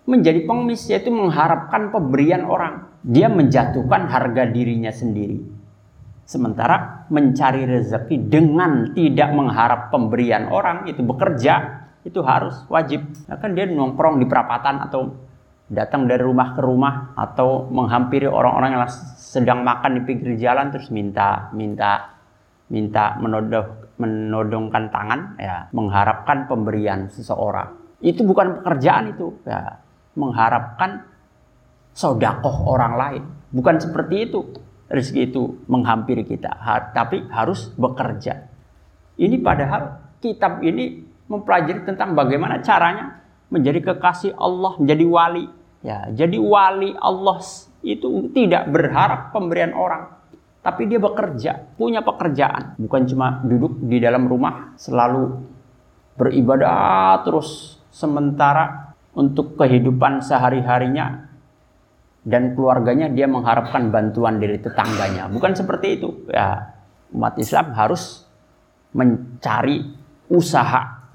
menjadi 0.07 0.47
pengemis 0.47 0.87
yaitu 0.87 1.11
mengharapkan 1.11 1.91
pemberian 1.91 2.47
orang. 2.47 2.87
Dia 3.03 3.27
menjatuhkan 3.27 4.07
harga 4.07 4.47
dirinya 4.47 4.95
sendiri. 4.95 5.43
Sementara 6.23 7.09
mencari 7.11 7.67
rezeki 7.67 8.31
dengan 8.31 8.95
tidak 8.95 9.31
mengharap 9.35 9.91
pemberian 9.91 10.47
orang 10.53 10.87
itu 10.87 11.03
bekerja 11.03 11.85
itu 12.07 12.21
harus 12.23 12.63
wajib. 12.71 13.05
Nah, 13.27 13.37
kan 13.43 13.59
dia 13.59 13.67
nongkrong 13.67 14.23
di 14.23 14.27
perapatan 14.29 14.87
atau 14.87 15.13
datang 15.69 16.09
dari 16.09 16.25
rumah 16.25 16.57
ke 16.57 16.61
rumah 16.65 17.13
atau 17.13 17.69
menghampiri 17.69 18.25
orang-orang 18.25 18.81
yang 18.81 18.85
sedang 19.21 19.61
makan 19.61 20.01
di 20.01 20.03
pinggir 20.09 20.41
jalan 20.41 20.73
terus 20.73 20.89
minta 20.89 21.53
minta 21.53 22.18
minta 22.69 23.17
menodong 23.21 23.97
menodongkan 23.99 24.93
tangan 24.95 25.21
ya 25.41 25.67
mengharapkan 25.75 26.47
pemberian 26.47 27.11
seseorang 27.11 27.75
itu 27.99 28.23
bukan 28.23 28.63
pekerjaan 28.63 29.11
itu 29.11 29.35
ya 29.43 29.83
mengharapkan 30.15 31.07
sodakoh 31.99 32.71
orang 32.71 32.95
lain. 32.95 33.23
Bukan 33.51 33.83
seperti 33.83 34.31
itu. 34.31 34.41
Rezeki 34.89 35.23
itu 35.29 35.43
menghampiri 35.69 36.25
kita. 36.25 36.49
Ha, 36.49 36.97
tapi 36.97 37.21
harus 37.29 37.69
bekerja. 37.77 38.49
Ini 39.21 39.37
padahal 39.45 40.17
kitab 40.23 40.65
ini 40.65 41.05
mempelajari 41.29 41.85
tentang 41.85 42.17
bagaimana 42.17 42.65
caranya 42.65 43.21
menjadi 43.53 43.93
kekasih 43.93 44.33
Allah, 44.39 44.81
menjadi 44.81 45.05
wali. 45.05 45.45
Ya, 45.85 46.09
jadi 46.09 46.41
wali 46.41 46.97
Allah 46.97 47.39
itu 47.85 48.33
tidak 48.33 48.73
berharap 48.73 49.31
pemberian 49.31 49.77
orang, 49.77 50.11
tapi 50.69 50.85
dia 50.85 51.01
bekerja, 51.01 51.81
punya 51.81 52.05
pekerjaan, 52.05 52.77
bukan 52.77 53.09
cuma 53.09 53.41
duduk 53.41 53.81
di 53.89 53.97
dalam 54.05 54.29
rumah 54.29 54.77
selalu 54.77 55.41
beribadah 56.21 57.25
terus 57.25 57.81
sementara 57.89 58.93
untuk 59.17 59.57
kehidupan 59.57 60.21
sehari-harinya 60.21 61.25
dan 62.29 62.53
keluarganya 62.53 63.09
dia 63.09 63.25
mengharapkan 63.25 63.89
bantuan 63.89 64.37
dari 64.37 64.61
tetangganya. 64.61 65.33
Bukan 65.33 65.57
seperti 65.57 65.97
itu. 65.97 66.29
Ya, 66.29 66.77
umat 67.17 67.41
Islam 67.41 67.73
harus 67.73 68.29
mencari 68.93 69.89
usaha 70.29 71.09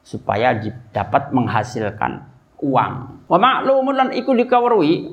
supaya 0.00 0.56
dapat 0.96 1.36
menghasilkan 1.36 2.24
uang. 2.64 2.92
Wa 3.28 3.36
ma'lumun 3.36 3.92
lan 3.92 4.08
iku 4.16 4.32
dikawruhi 4.32 5.12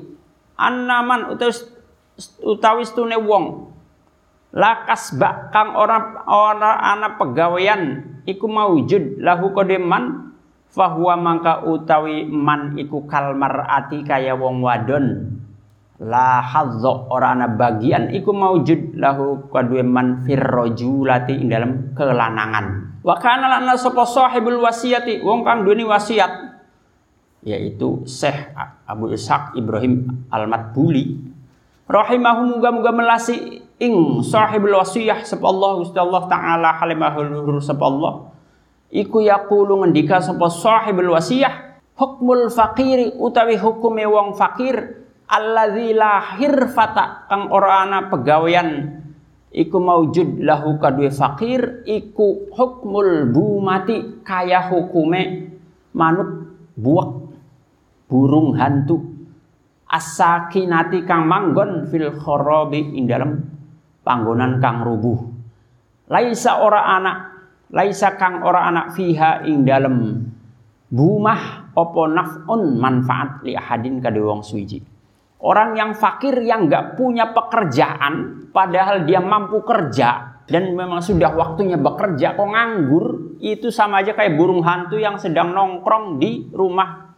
annaman 0.56 1.36
utawi 2.42 2.84
stune 2.84 3.16
wong. 3.16 3.72
Lakas 4.56 5.12
bak 5.20 5.52
kang 5.52 5.76
ora 5.76 6.24
ora 6.24 6.80
ana 6.80 7.20
pegawaian 7.20 8.16
iku 8.24 8.48
maujud 8.48 9.20
lahu 9.20 9.52
kodeman 9.52 10.32
fahuwa 10.72 11.14
mangka 11.20 11.68
utawi 11.68 12.24
man 12.24 12.72
iku 12.80 13.04
kalmar 13.04 13.68
ati 13.68 14.00
kaya 14.00 14.32
wong 14.32 14.64
wadon. 14.64 15.36
La 16.00 16.40
hadza 16.40 17.08
ora 17.12 17.36
ana 17.36 17.52
bagian 17.52 18.12
iku 18.12 18.32
maujud 18.32 18.96
lahu 18.96 19.48
kadue 19.52 19.84
man 19.84 20.24
firrajulati 20.24 21.36
ing 21.36 21.52
dalam 21.52 21.92
kelanangan. 21.92 22.96
Wa 23.04 23.16
kana 23.20 23.48
lana 23.48 23.76
sapa 23.76 24.08
sahibul 24.08 24.60
wasiyati 24.64 25.20
wong 25.20 25.44
kang 25.44 25.68
duweni 25.68 25.84
wasiat 25.84 26.46
yaitu 27.46 28.02
Syekh 28.02 28.50
Abu 28.90 29.14
Ishaq 29.14 29.54
Ibrahim 29.54 30.26
Al-Matbuli 30.34 31.35
rahimahu 31.86 32.58
muga-muga 32.58 32.90
melasi 32.90 33.62
ing 33.78 34.22
sahibul 34.26 34.74
wasiyah 34.78 35.22
sapa 35.22 35.46
Allah 35.46 35.70
Gusti 35.82 35.98
Allah 35.98 36.22
taala 36.26 36.70
halimahul 36.82 37.62
sapa 37.62 37.84
Allah. 37.86 38.14
Iku 38.90 39.22
yaqulu 39.22 39.82
ngendika 39.82 40.22
sapa 40.22 40.50
sahibul 40.50 41.14
wasiyah 41.14 41.78
hukmul 41.96 42.50
fakiri 42.52 43.16
utawi 43.16 43.56
hukume 43.56 44.04
wong 44.04 44.36
fakir 44.36 45.06
alladzi 45.26 45.96
lahir 45.96 46.70
fata 46.70 47.26
kang 47.30 47.48
ora 47.50 47.86
ana 47.86 48.10
pegawean. 48.10 49.02
Iku 49.56 49.80
maujud 49.80 50.44
lahu 50.44 50.76
kadue 50.76 51.08
fakir 51.08 51.86
iku 51.88 52.52
hukmul 52.52 53.30
bumati 53.32 54.20
kaya 54.20 54.68
hukume 54.68 55.48
manuk 55.96 56.52
buak 56.76 57.32
burung 58.04 58.52
hantu 58.52 59.15
asakinati 59.86 61.06
kang 61.06 61.30
manggon 61.30 61.86
fil 61.86 62.10
kharabi 62.14 62.98
ing 62.98 63.06
dalam 63.06 63.38
panggonan 64.02 64.58
kang 64.58 64.82
rubuh 64.82 65.18
laisa 66.10 66.62
ora 66.62 66.86
anak 66.98 67.18
laisa 67.70 68.14
kang 68.14 68.42
ora 68.46 68.70
anak 68.70 68.94
fiha 68.94 69.46
ing 69.46 69.66
dalem 69.66 70.26
bumah 70.86 71.74
opo 71.74 72.06
naf'un 72.06 72.78
manfaat 72.78 73.42
li 73.42 73.58
ahadin 73.58 73.98
kade 73.98 74.22
wong 74.22 74.40
suiji. 74.46 74.78
Orang 75.36 75.76
yang 75.76 75.92
fakir 75.92 76.40
yang 76.40 76.66
nggak 76.70 76.96
punya 76.96 77.30
pekerjaan 77.36 78.48
padahal 78.50 79.04
dia 79.04 79.20
mampu 79.20 79.60
kerja 79.60 80.40
dan 80.48 80.72
memang 80.72 81.04
sudah 81.04 81.36
waktunya 81.36 81.76
bekerja 81.76 82.38
kok 82.38 82.48
nganggur 82.48 83.36
itu 83.44 83.68
sama 83.68 84.00
aja 84.00 84.16
kayak 84.16 84.38
burung 84.38 84.64
hantu 84.64 84.96
yang 84.96 85.20
sedang 85.20 85.52
nongkrong 85.52 86.16
di 86.16 86.48
rumah 86.54 87.12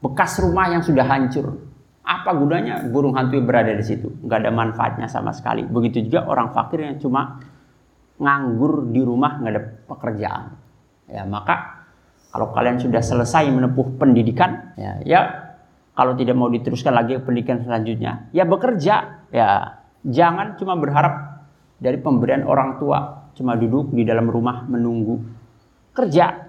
bekas 0.00 0.40
rumah 0.40 0.72
yang 0.72 0.80
sudah 0.80 1.04
hancur. 1.04 1.60
Apa 2.02 2.34
gunanya 2.34 2.82
burung 2.90 3.14
hantu 3.14 3.38
berada 3.46 3.70
di 3.70 3.84
situ? 3.86 4.10
Nggak 4.26 4.38
ada 4.42 4.50
manfaatnya 4.50 5.06
sama 5.06 5.30
sekali. 5.30 5.62
Begitu 5.62 6.10
juga 6.10 6.26
orang 6.26 6.50
fakir 6.50 6.82
yang 6.82 6.98
cuma 6.98 7.38
nganggur 8.18 8.90
di 8.90 9.00
rumah 9.06 9.38
nggak 9.38 9.52
ada 9.54 9.62
pekerjaan. 9.86 10.44
Ya, 11.06 11.22
maka 11.22 11.86
kalau 12.34 12.50
kalian 12.50 12.82
sudah 12.82 13.04
selesai 13.04 13.46
menempuh 13.52 14.00
pendidikan, 14.00 14.74
ya, 14.74 14.98
ya 15.04 15.20
kalau 15.92 16.16
tidak 16.16 16.34
mau 16.34 16.48
diteruskan 16.48 16.90
lagi 16.90 17.20
pendidikan 17.22 17.62
selanjutnya, 17.62 18.32
ya 18.34 18.48
bekerja. 18.48 18.94
Ya, 19.30 19.78
jangan 20.02 20.58
cuma 20.58 20.74
berharap 20.74 21.44
dari 21.78 22.02
pemberian 22.02 22.42
orang 22.42 22.82
tua, 22.82 23.30
cuma 23.38 23.54
duduk 23.54 23.94
di 23.94 24.02
dalam 24.02 24.26
rumah 24.26 24.66
menunggu 24.66 25.22
kerja. 25.94 26.41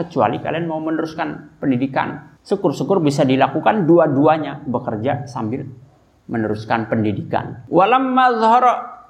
Kecuali 0.00 0.40
kalian 0.40 0.64
mau 0.64 0.80
meneruskan 0.80 1.60
pendidikan, 1.60 2.40
syukur-syukur 2.40 3.04
bisa 3.04 3.20
dilakukan 3.20 3.84
dua-duanya, 3.84 4.64
bekerja 4.64 5.28
sambil 5.28 5.68
meneruskan 6.24 6.88
pendidikan. 6.88 7.68
Walam 7.68 8.16
mazhara 8.16 9.04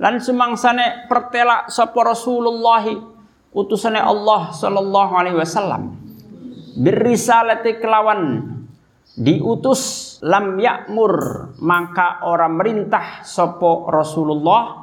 lan 0.00 0.24
sumangsane 0.24 1.04
pertela 1.04 1.68
sapa 1.68 2.00
Rasulullah 2.00 2.80
utusane 3.52 4.00
Allah 4.00 4.56
sallallahu 4.56 5.12
alaihi 5.12 5.36
wasallam. 5.36 6.00
Birisalati 6.80 7.76
kelawan. 7.76 8.48
Diutus 9.12 10.16
lam 10.24 10.56
yakmur 10.56 11.12
maka 11.60 12.24
orang 12.24 12.56
merintah 12.56 13.20
sapa 13.20 13.92
Rasulullah 13.92 14.81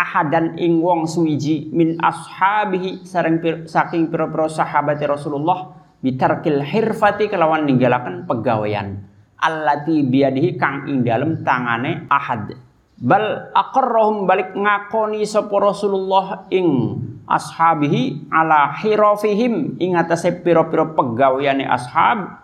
ahadan 0.00 0.56
ing 0.56 0.80
wong 0.80 1.04
suwiji 1.04 1.68
min 1.76 2.00
ashabihi 2.00 3.04
sareng 3.04 3.68
saking 3.68 4.08
pira-pira 4.08 4.48
sahabat 4.48 4.96
Rasulullah 5.04 5.76
bitarkil 6.00 6.64
hirfati 6.64 7.28
kelawan 7.28 7.68
ninggalaken 7.68 8.24
pegawean. 8.24 9.04
Allati 9.40 10.04
biadihi 10.04 10.56
kang 10.56 10.88
ing 10.88 11.04
dalem 11.04 11.44
tangane 11.44 12.08
ahad. 12.08 12.56
Bal 13.00 13.48
aqarrahum 13.56 14.28
balik 14.28 14.52
ngakoni 14.52 15.24
sapa 15.24 15.56
Rasulullah 15.56 16.44
ing 16.52 17.00
ashabihi 17.24 18.28
ala 18.28 18.76
hirafihim 18.76 19.80
ing 19.80 19.96
atase 19.96 20.36
pira-pira 20.44 20.92
pegaweane 20.92 21.64
ashab 21.64 22.36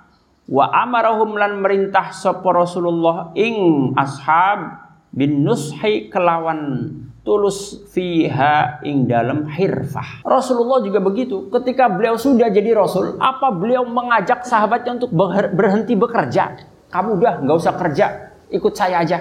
wa 0.49 0.65
amarahum 0.73 1.37
lan 1.37 1.61
merintah 1.61 2.09
sapa 2.15 2.49
Rasulullah 2.57 3.37
ing 3.37 3.93
ashab 4.01 4.81
bin 5.13 5.45
nushi 5.45 6.09
kelawan 6.09 6.89
tulus 7.27 7.83
fiha 7.91 8.79
ing 8.87 9.11
dalam 9.11 9.51
hirfah. 9.51 10.23
Rasulullah 10.23 10.79
juga 10.79 11.03
begitu. 11.03 11.51
Ketika 11.51 11.91
beliau 11.91 12.15
sudah 12.15 12.47
jadi 12.47 12.71
rasul, 12.71 13.19
apa 13.19 13.51
beliau 13.51 13.83
mengajak 13.83 14.47
sahabatnya 14.47 15.03
untuk 15.03 15.11
berhenti 15.51 15.99
bekerja? 15.99 16.55
Kamu 16.87 17.19
udah 17.19 17.43
nggak 17.43 17.57
usah 17.59 17.75
kerja, 17.75 18.07
ikut 18.55 18.73
saya 18.79 19.03
aja. 19.03 19.19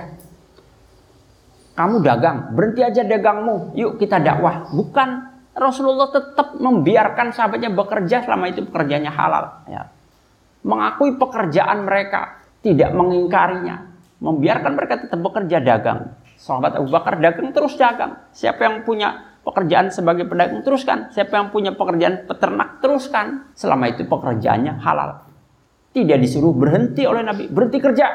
Kamu 1.76 2.06
dagang, 2.06 2.54
berhenti 2.54 2.86
aja 2.86 3.02
dagangmu. 3.04 3.74
Yuk 3.76 3.98
kita 3.98 4.22
dakwah. 4.22 4.70
Bukan 4.70 5.10
Rasulullah 5.58 6.08
tetap 6.14 6.56
membiarkan 6.62 7.34
sahabatnya 7.34 7.74
bekerja 7.74 8.22
selama 8.24 8.54
itu 8.54 8.64
pekerjaannya 8.70 9.12
halal. 9.12 9.46
Ya. 9.68 9.90
Mengakui 10.62 11.18
pekerjaan 11.18 11.84
mereka, 11.84 12.38
tidak 12.62 12.94
mengingkarinya. 12.94 13.92
Membiarkan 14.22 14.72
mereka 14.78 15.04
tetap 15.04 15.20
bekerja 15.20 15.60
dagang. 15.60 16.16
Sahabat 16.46 16.78
Abu 16.78 16.94
Bakar 16.94 17.18
dagang 17.18 17.50
terus 17.50 17.74
dagang. 17.74 18.30
Siapa 18.30 18.70
yang 18.70 18.86
punya 18.86 19.34
pekerjaan 19.42 19.90
sebagai 19.90 20.30
pedagang 20.30 20.62
teruskan. 20.62 21.10
Siapa 21.10 21.42
yang 21.42 21.50
punya 21.50 21.74
pekerjaan 21.74 22.30
peternak 22.30 22.86
teruskan. 22.86 23.50
Selama 23.58 23.90
itu 23.90 24.06
pekerjaannya 24.06 24.78
halal. 24.78 25.26
Tidak 25.90 26.22
disuruh 26.22 26.54
berhenti 26.54 27.02
oleh 27.10 27.26
Nabi. 27.26 27.50
Berhenti 27.50 27.82
kerja. 27.82 28.06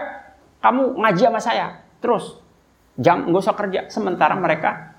Kamu 0.63 1.03
ngaji 1.03 1.23
sama 1.27 1.43
saya. 1.43 1.67
Terus 1.99 2.39
jam 2.95 3.27
nggak 3.27 3.43
usah 3.43 3.57
kerja 3.59 3.91
sementara 3.91 4.39
mereka 4.39 4.95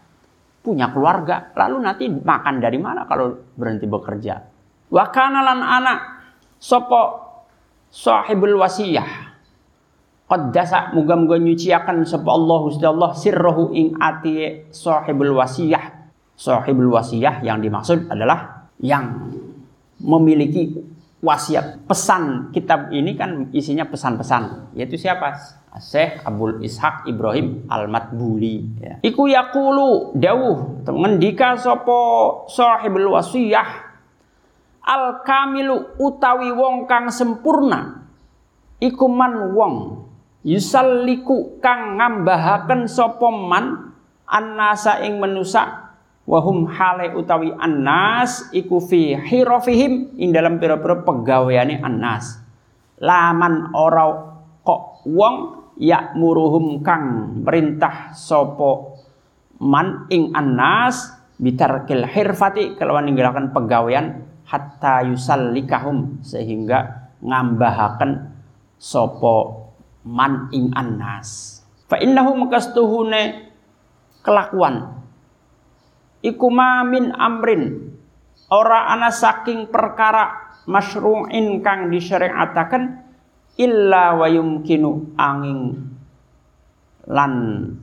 punya 0.59 0.91
keluarga. 0.91 1.55
Lalu 1.55 1.75
nanti 1.87 2.11
makan 2.11 2.59
dari 2.59 2.83
mana 2.83 3.07
kalau 3.07 3.47
berhenti 3.55 3.87
bekerja? 3.87 4.43
Wa 4.91 5.07
kanalan 5.07 5.63
anak 5.63 5.99
sopo 6.59 7.31
sahibul 7.87 8.59
wasiyah. 8.59 9.30
Qaddasa 10.31 10.95
muga-muga 10.95 11.35
nyuciakan 11.35 12.07
sapa 12.07 12.31
Allah 12.31 12.57
Gusti 12.63 12.87
Allah 12.87 13.11
sirruhu 13.11 13.75
ing 13.75 13.99
ati 13.99 14.63
sahibul 14.71 15.35
wasiyah. 15.35 16.07
Sahibul 16.39 16.87
wasiyah 16.95 17.43
yang 17.43 17.59
dimaksud 17.59 18.07
adalah 18.07 18.71
yang 18.79 19.27
memiliki 19.99 20.71
wasiat. 21.19 21.83
Pesan 21.83 22.55
kitab 22.55 22.95
ini 22.95 23.19
kan 23.19 23.51
isinya 23.51 23.83
pesan-pesan. 23.83 24.71
Yaitu 24.71 24.95
siapa? 24.95 25.35
Syekh 25.83 26.23
Abdul 26.23 26.63
Ishaq 26.63 27.11
Ibrahim 27.11 27.67
Al-Matbuli 27.67 28.79
ya. 28.79 29.03
Iku 29.03 29.27
yakulu 29.27 30.15
dawuh 30.15 30.87
ngendika 30.87 31.59
sapa 31.59 31.99
sahibul 32.47 33.19
wasiyah 33.19 33.91
al 34.83 35.23
kamilu 35.27 35.95
utawi 35.99 36.55
wong 36.55 36.87
kang 36.87 37.07
sempurna 37.11 38.03
iku 38.81 39.05
man 39.07 39.53
wong 39.53 39.75
yusalliku 40.41 41.61
kang 41.61 41.97
ngambahaken 42.01 42.89
sapa 42.89 43.29
man 43.29 43.93
annasa 44.25 45.01
ing 45.05 45.21
menusa 45.21 45.93
wahum 46.25 46.69
hale 46.69 47.13
utawi 47.17 47.53
annas 47.57 48.49
iku 48.53 48.79
fi 48.81 49.17
hirafihim 49.17 50.15
ing 50.17 50.29
dalam 50.31 50.57
pira-pira 50.61 51.01
pegaweane 51.01 51.81
annas. 51.81 52.39
Laman 53.01 53.73
ora 53.73 54.05
kok 54.61 55.05
wong 55.09 55.35
ya 55.81 56.13
muruhum 56.13 56.85
kang 56.85 57.37
perintah 57.41 58.13
sopo 58.13 59.01
man 59.57 60.05
ing 60.13 60.29
annas 60.37 61.09
bitarkil 61.41 62.05
hirfati 62.05 62.77
kelawan 62.77 63.09
ninggalaken 63.09 63.49
pegawaian 63.49 64.29
hatta 64.45 65.09
yusallikahum 65.09 66.21
sehingga 66.21 67.09
ngambahaken 67.25 68.29
sopo 68.77 69.60
man 70.05 70.49
ing 70.53 70.73
annas. 70.73 71.61
Fa 71.85 71.99
innahu 71.99 72.37
makastuhune 72.45 73.51
kelakuan. 74.23 75.03
Iku 76.21 76.47
min 76.87 77.11
amrin. 77.17 77.93
Ora 78.51 78.91
ana 78.91 79.09
saking 79.09 79.71
perkara 79.71 80.55
masyru'in 80.67 81.63
kang 81.63 81.87
disyariataken 81.87 82.83
illa 83.57 84.15
wa 84.19 84.27
yumkinu 84.27 85.15
angin. 85.15 85.91
Lan 87.07 87.33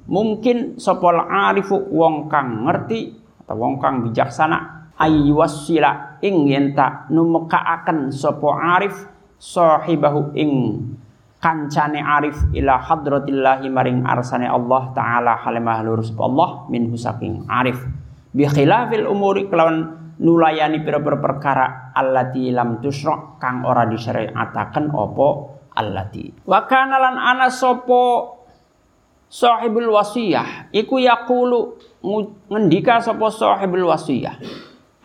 mungkin 0.06 0.78
sopol 0.78 1.18
arifu 1.18 1.74
wong 1.90 2.30
kang 2.30 2.68
ngerti 2.68 3.16
atau 3.42 3.56
wong 3.58 3.80
kang 3.80 4.04
bijaksana 4.06 4.78
ayyuwassila 4.98 6.20
ing 6.20 6.50
yenta 6.50 7.06
numekaaken 7.08 8.10
sopo 8.10 8.52
arif 8.52 9.06
sahibahu 9.38 10.34
ing 10.34 10.52
kancane 11.38 12.02
arif 12.02 12.50
ila 12.50 12.82
hadratillahi 12.82 13.70
maring 13.70 14.02
arsane 14.02 14.46
Allah 14.50 14.90
taala 14.90 15.38
halimah 15.38 15.86
lur 15.86 16.02
Allah 16.18 16.66
min 16.66 16.90
husaking 16.90 17.46
arif. 17.46 17.78
Bi 18.34 18.44
khilafil 18.44 19.06
umuri 19.06 19.46
kelawan 19.46 20.14
nulayani 20.18 20.82
pira-pira 20.82 21.18
perkara 21.22 21.94
allati 21.94 22.50
lam 22.50 22.82
tusra 22.82 23.38
kang 23.38 23.62
ora 23.62 23.86
disyariataken 23.86 24.90
opo 24.90 25.28
allati. 25.78 26.42
Wa 26.42 26.66
kana 26.66 26.98
lan 26.98 27.16
ana 27.16 27.48
sapa 27.54 28.34
sahibul 29.30 29.94
wasiyah 29.94 30.74
iku 30.74 30.98
yaqulu 30.98 31.78
ngendika 32.50 32.98
sapa 32.98 33.30
sahibul 33.30 33.94
wasiyah. 33.94 34.42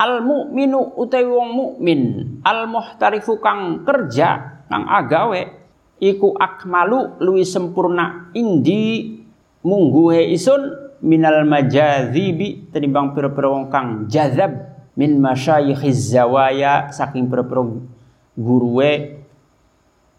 Al 0.02 0.26
mukminu 0.26 0.98
utawi 0.98 1.30
wong 1.30 1.50
mukmin 1.54 2.02
al 2.42 2.66
muhtarifu 2.66 3.38
kang 3.38 3.86
kerja 3.86 4.66
kang 4.66 4.90
agawe 4.90 5.63
iku 6.04 6.36
akmalu 6.36 7.24
luwi 7.24 7.48
sempurna. 7.48 8.36
Indi 8.36 9.16
mungguhe 9.64 10.36
isun 10.36 10.76
minal 11.00 11.48
majazibi 11.48 12.68
tenimbang 12.72 13.16
pira-pira 13.16 13.48
wong 13.48 13.72
kang 13.72 14.12
jazab 14.12 14.76
min 15.00 15.20
masyayikhiz 15.24 16.12
zawaya 16.12 16.92
saking 16.92 17.32
pira-pira 17.32 17.64
guruwe 18.36 18.92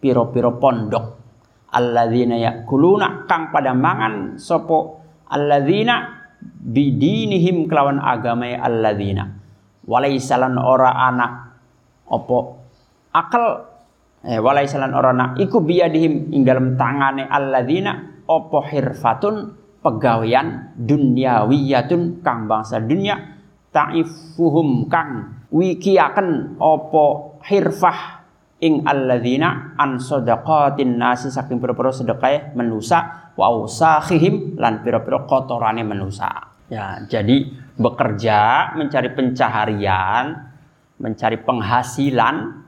piro-piro 0.01 0.57
pondok. 0.57 1.21
Alladzina 1.75 2.39
yakuluna 2.39 3.27
kang 3.27 3.51
pada 3.51 3.75
mangan 3.75 4.39
sopo 4.39 5.03
alladzina 5.27 6.23
bidinihim 6.45 7.67
kelawan 7.67 7.99
agama 7.99 8.47
alladzina. 8.57 9.43
Walaisalan 9.85 10.57
ora 10.57 10.97
anak 10.97 11.33
opo 12.09 12.63
akal 13.13 13.74
eh 14.25 14.41
walaisalan 14.41 14.97
ora 14.97 15.13
anak 15.13 15.31
iku 15.39 15.61
biadihim 15.61 16.33
ing 16.33 16.43
dalam 16.49 16.81
tangane 16.81 17.29
alladzina 17.29 18.25
opo 18.25 18.65
hirfatun 18.65 19.53
pegawean 19.85 20.73
dunyawiyatun 20.81 22.25
kang 22.25 22.49
bangsa 22.49 22.81
dunia 22.81 23.21
ta'ifuhum 23.69 24.89
kang 24.89 25.45
wikiaken 25.53 26.57
opo 26.57 27.37
hirfah 27.45 28.25
ing 28.65 28.81
alladzina 28.89 29.77
an 29.77 30.01
sadaqatin 30.01 30.97
nasi 30.97 31.29
saking 31.29 31.61
pira-pira 31.61 31.93
sedekah 31.93 32.57
menusa 32.57 33.31
wa 33.37 33.53
usahihim 33.61 34.57
lan 34.57 34.81
pira-pira 34.81 35.29
kotorane 35.29 35.85
menusa. 35.85 36.55
Ya, 36.73 36.97
jadi 37.05 37.53
bekerja 37.77 38.73
mencari 38.79 39.13
pencaharian, 39.13 40.49
mencari 40.97 41.37
penghasilan 41.45 42.64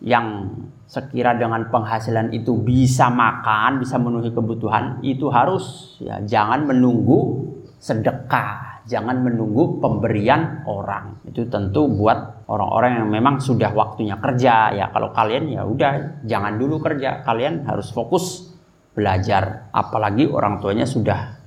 yang 0.00 0.48
sekira 0.88 1.36
dengan 1.36 1.68
penghasilan 1.70 2.32
itu 2.34 2.56
bisa 2.56 3.12
makan, 3.12 3.78
bisa 3.78 4.00
memenuhi 4.00 4.32
kebutuhan, 4.32 4.98
itu 5.04 5.28
harus 5.30 5.96
ya 6.00 6.18
jangan 6.24 6.66
menunggu 6.66 7.46
sedekah 7.78 8.70
jangan 8.90 9.22
menunggu 9.22 9.78
pemberian 9.78 10.66
orang. 10.66 11.22
Itu 11.22 11.46
tentu 11.46 11.86
buat 11.86 12.50
orang-orang 12.50 12.98
yang 12.98 13.08
memang 13.14 13.38
sudah 13.38 13.70
waktunya 13.70 14.18
kerja 14.18 14.74
ya. 14.74 14.90
Kalau 14.90 15.14
kalian 15.14 15.46
ya 15.46 15.62
udah 15.62 16.24
jangan 16.26 16.58
dulu 16.58 16.82
kerja, 16.82 17.22
kalian 17.22 17.62
harus 17.70 17.94
fokus 17.94 18.50
belajar. 18.90 19.70
Apalagi 19.70 20.26
orang 20.26 20.58
tuanya 20.58 20.90
sudah 20.90 21.38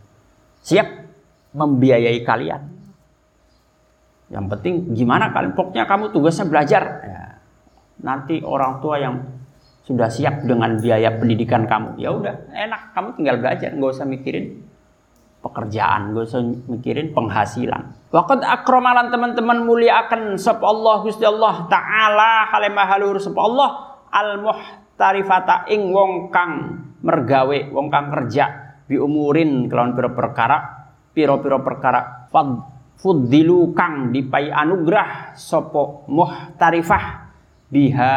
siap 0.63 0.87
membiayai 1.51 2.23
kalian. 2.23 2.61
Yang 4.31 4.45
penting 4.57 4.73
gimana 4.95 5.35
kalian 5.35 5.53
pokoknya 5.53 5.83
kamu 5.83 6.15
tugasnya 6.15 6.47
belajar. 6.47 6.83
Ya. 7.03 7.22
Nanti 8.03 8.43
orang 8.43 8.83
tua 8.83 8.99
yang 8.99 9.15
sudah 9.83 10.07
siap 10.07 10.47
dengan 10.47 10.79
biaya 10.79 11.15
pendidikan 11.19 11.67
kamu, 11.67 11.99
ya 11.99 12.11
udah 12.11 12.51
enak. 12.51 12.95
Kamu 12.95 13.19
tinggal 13.19 13.39
belajar, 13.39 13.75
nggak 13.75 13.91
usah 13.91 14.07
mikirin 14.07 14.63
pekerjaan, 15.43 16.15
gue 16.15 16.23
usah 16.23 16.39
mikirin 16.71 17.11
penghasilan. 17.11 18.07
Waqad 18.15 18.47
akramalan 18.47 19.11
teman-teman 19.11 19.67
mulia 19.67 20.07
akan 20.07 20.39
sop 20.39 20.63
Allah 20.63 21.03
Gusti 21.03 21.27
Allah 21.27 21.67
taala 21.67 22.47
halemah 22.47 22.87
halur 22.95 23.19
sop 23.19 23.35
Allah 23.35 23.99
al 24.07 24.39
muhtarifata 24.39 25.67
ing 25.67 25.91
wong 25.91 26.31
kang 26.31 26.79
mergawe, 27.03 27.57
wong 27.75 27.91
kang 27.91 28.07
kerja 28.07 28.45
bi 28.87 28.95
umurin 28.95 29.67
kelawan 29.67 29.95
pira 29.95 30.15
perkara, 30.15 30.57
pira-pira 31.11 31.59
perkara. 31.59 32.31
Fad 32.31 32.49
fuddilu 32.95 33.75
kang 33.75 34.15
dipai 34.15 34.47
anugerah 34.47 35.35
sopo 35.35 36.07
muhtarifah 36.07 37.22
biha 37.73 38.15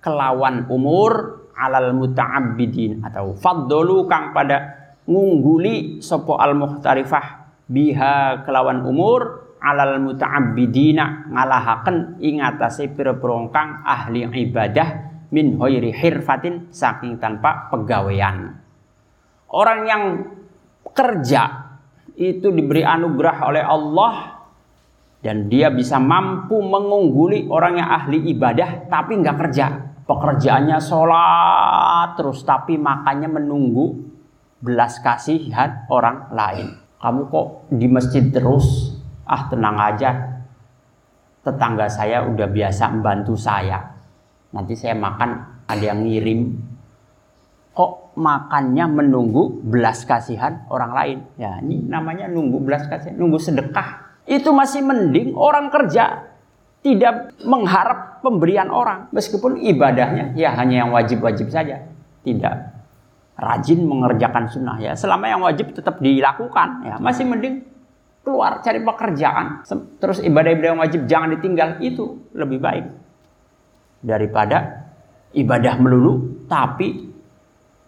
kelawan 0.00 0.64
umur 0.72 1.44
alal 1.52 1.92
muta'abbidin 1.92 3.04
atau 3.04 3.36
faddolu 3.36 4.08
kang 4.08 4.32
pada 4.32 4.88
ngungguli 5.04 6.00
sopo 6.00 6.40
al 6.40 6.56
muhtarifah 6.56 7.46
biha 7.68 8.42
kelawan 8.48 8.80
umur 8.88 9.52
alal 9.60 10.00
muta'abbidina 10.00 11.28
ngalahaken 11.32 12.22
ing 12.24 12.40
atase 12.40 12.88
pira-pira 12.88 13.52
ahli 13.84 14.24
ibadah 14.24 14.88
min 15.32 15.58
hoiri 15.58 15.90
hirfatin 15.90 16.70
saking 16.70 17.18
tanpa 17.18 17.66
pegawaian. 17.72 18.54
Orang 19.50 19.80
yang 19.86 20.02
kerja 20.94 21.66
itu 22.16 22.48
diberi 22.54 22.86
anugerah 22.86 23.36
oleh 23.46 23.64
Allah 23.64 24.35
dan 25.26 25.50
dia 25.50 25.74
bisa 25.74 25.98
mampu 25.98 26.62
mengungguli 26.62 27.50
orang 27.50 27.82
yang 27.82 27.90
ahli 27.90 28.30
ibadah 28.30 28.86
tapi 28.86 29.18
nggak 29.18 29.34
kerja. 29.42 29.66
Pekerjaannya 30.06 30.78
sholat 30.78 32.14
terus 32.14 32.46
tapi 32.46 32.78
makannya 32.78 33.26
menunggu 33.26 34.06
belas 34.62 35.02
kasihan 35.02 35.82
orang 35.90 36.30
lain. 36.30 36.78
Kamu 37.02 37.26
kok 37.26 37.66
di 37.74 37.90
masjid 37.90 38.22
terus? 38.30 38.94
Ah 39.26 39.50
tenang 39.50 39.74
aja. 39.74 40.38
Tetangga 41.42 41.90
saya 41.90 42.22
udah 42.22 42.46
biasa 42.46 42.94
membantu 42.94 43.34
saya. 43.34 43.82
Nanti 44.54 44.78
saya 44.78 44.94
makan 44.94 45.30
ada 45.66 45.82
yang 45.82 46.06
ngirim. 46.06 46.54
kok 47.76 48.16
makannya 48.16 48.88
menunggu 48.88 49.58
belas 49.58 50.06
kasihan 50.06 50.64
orang 50.70 50.92
lain. 50.94 51.18
Ya, 51.36 51.58
ini 51.60 51.82
namanya 51.82 52.30
nunggu 52.30 52.62
belas 52.62 52.86
kasihan, 52.86 53.18
nunggu 53.18 53.36
sedekah. 53.36 54.05
Itu 54.26 54.50
masih 54.50 54.82
mending 54.82 55.38
orang 55.38 55.70
kerja 55.70 56.34
tidak 56.82 57.34
mengharap 57.42 58.22
pemberian 58.22 58.70
orang 58.70 59.10
meskipun 59.10 59.58
ibadahnya 59.58 60.34
ya 60.38 60.54
hanya 60.54 60.86
yang 60.86 60.90
wajib-wajib 60.94 61.50
saja. 61.50 61.82
Tidak 62.26 62.56
rajin 63.38 63.80
mengerjakan 63.86 64.50
sunnah 64.50 64.78
ya. 64.82 64.92
Selama 64.98 65.30
yang 65.30 65.42
wajib 65.42 65.70
tetap 65.74 66.02
dilakukan 66.02 66.86
ya, 66.86 66.94
masih 66.98 67.26
mending 67.26 67.62
keluar 68.26 68.58
cari 68.62 68.82
pekerjaan. 68.82 69.62
Terus 70.02 70.18
ibadah-ibadah 70.22 70.68
yang 70.74 70.82
wajib 70.82 71.00
jangan 71.06 71.38
ditinggal 71.38 71.78
itu 71.78 72.26
lebih 72.34 72.58
baik 72.58 72.86
daripada 74.02 74.86
ibadah 75.34 75.74
melulu 75.78 76.46
tapi 76.46 77.10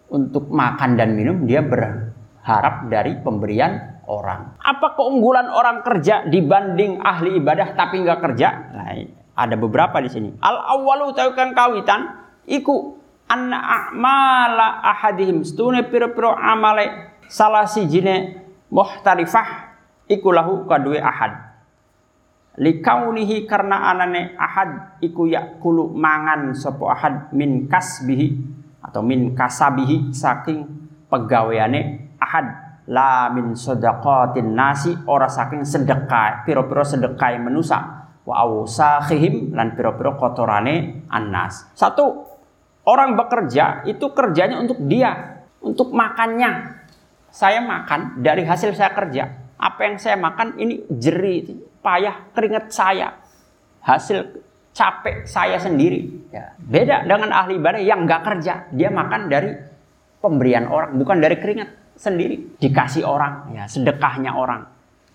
untuk 0.09 0.49
makan 0.49 0.97
dan 0.97 1.13
minum 1.15 1.45
dia 1.45 1.63
berharap 1.63 2.89
dari 2.89 3.17
pemberian 3.21 3.88
orang. 4.09 4.57
Apa 4.57 4.97
keunggulan 4.97 5.45
orang 5.53 5.85
kerja 5.85 6.25
dibanding 6.25 6.97
ahli 6.97 7.37
ibadah 7.37 7.77
tapi 7.77 8.01
nggak 8.01 8.19
kerja? 8.25 8.49
Nah, 8.73 8.89
ada 9.37 9.55
beberapa 9.55 10.01
di 10.01 10.09
sini. 10.09 10.29
Al 10.41 10.57
awalu 10.75 11.13
kan 11.13 11.53
kawitan 11.53 12.01
iku 12.49 12.97
anna 13.29 13.61
a'mala 13.61 14.81
ahadihim 14.81 15.45
stune 15.45 15.85
piro-piro 15.85 16.33
amale 16.33 17.15
salah 17.29 17.69
si 17.69 17.85
jine 17.85 18.41
muhtarifah 18.73 19.77
iku 20.09 20.33
lahu 20.33 20.65
kadue 20.65 20.97
ahad. 20.97 21.47
Likaunihi 22.59 23.47
karena 23.47 23.87
anane 23.87 24.35
ahad 24.35 24.99
iku 24.99 25.29
yakulu 25.29 25.95
mangan 25.95 26.51
sopo 26.51 26.91
ahad 26.91 27.31
min 27.31 27.71
kasbihi 27.71 28.35
atau 28.83 28.99
min 28.99 29.31
kasabihi 29.31 30.11
saking 30.11 30.67
pegawaiane 31.07 32.11
ahad 32.19 32.68
la 32.89 33.29
min 33.29 33.53
sedekatin 33.53 34.57
nasi 34.57 34.91
ora 35.05 35.29
saking 35.29 35.61
sedekah 35.61 36.41
piro-piro 36.41 36.81
sedekah 36.81 37.37
menusa 37.37 38.09
wa 38.25 38.35
awsahihim 38.41 39.53
lan 39.53 39.77
piro-piro 39.77 40.17
kotorane 40.17 41.05
annas. 41.09 41.69
Satu 41.77 42.25
orang 42.89 43.13
bekerja 43.13 43.85
itu 43.85 44.09
kerjanya 44.09 44.57
untuk 44.57 44.81
dia 44.89 45.45
untuk 45.61 45.93
makannya. 45.93 46.81
Saya 47.29 47.61
makan 47.61 48.25
dari 48.25 48.41
hasil 48.41 48.73
saya 48.73 48.89
kerja 48.89 49.53
apa 49.59 49.79
yang 49.85 49.95
saya 50.01 50.17
makan 50.17 50.57
ini 50.57 50.81
jerih 50.89 51.45
payah 51.85 52.33
keringat 52.33 52.73
saya. 52.73 53.21
Hasil 53.85 54.41
capek 54.73 55.27
saya 55.27 55.59
sendiri. 55.59 56.31
Ya. 56.31 56.55
Beda 56.57 57.03
dengan 57.03 57.35
ahli 57.35 57.59
ibadah 57.59 57.81
yang 57.83 58.07
nggak 58.07 58.23
kerja, 58.23 58.71
dia 58.71 58.89
makan 58.89 59.27
dari 59.27 59.51
pemberian 60.23 60.67
orang, 60.71 60.95
bukan 60.99 61.17
dari 61.19 61.35
keringat 61.39 61.78
sendiri. 61.99 62.55
Dikasih 62.63 63.03
orang, 63.03 63.51
ya 63.51 63.67
sedekahnya 63.67 64.31
orang. 64.31 64.63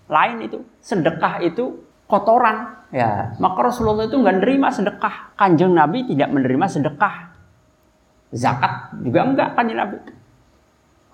Lain 0.05 0.37
itu, 0.45 0.61
sedekah 0.85 1.41
itu 1.41 1.81
kotoran. 2.05 2.85
Ya, 2.93 3.33
maka 3.41 3.65
Rasulullah 3.65 4.05
itu 4.05 4.21
nggak 4.21 4.45
menerima 4.45 4.67
sedekah. 4.69 5.15
Kanjeng 5.33 5.73
Nabi 5.73 6.05
tidak 6.05 6.29
menerima 6.29 6.65
sedekah. 6.69 7.33
Zakat 8.29 8.93
juga 9.01 9.25
enggak 9.25 9.57
kanjeng 9.57 9.81
Nabi. 9.81 9.97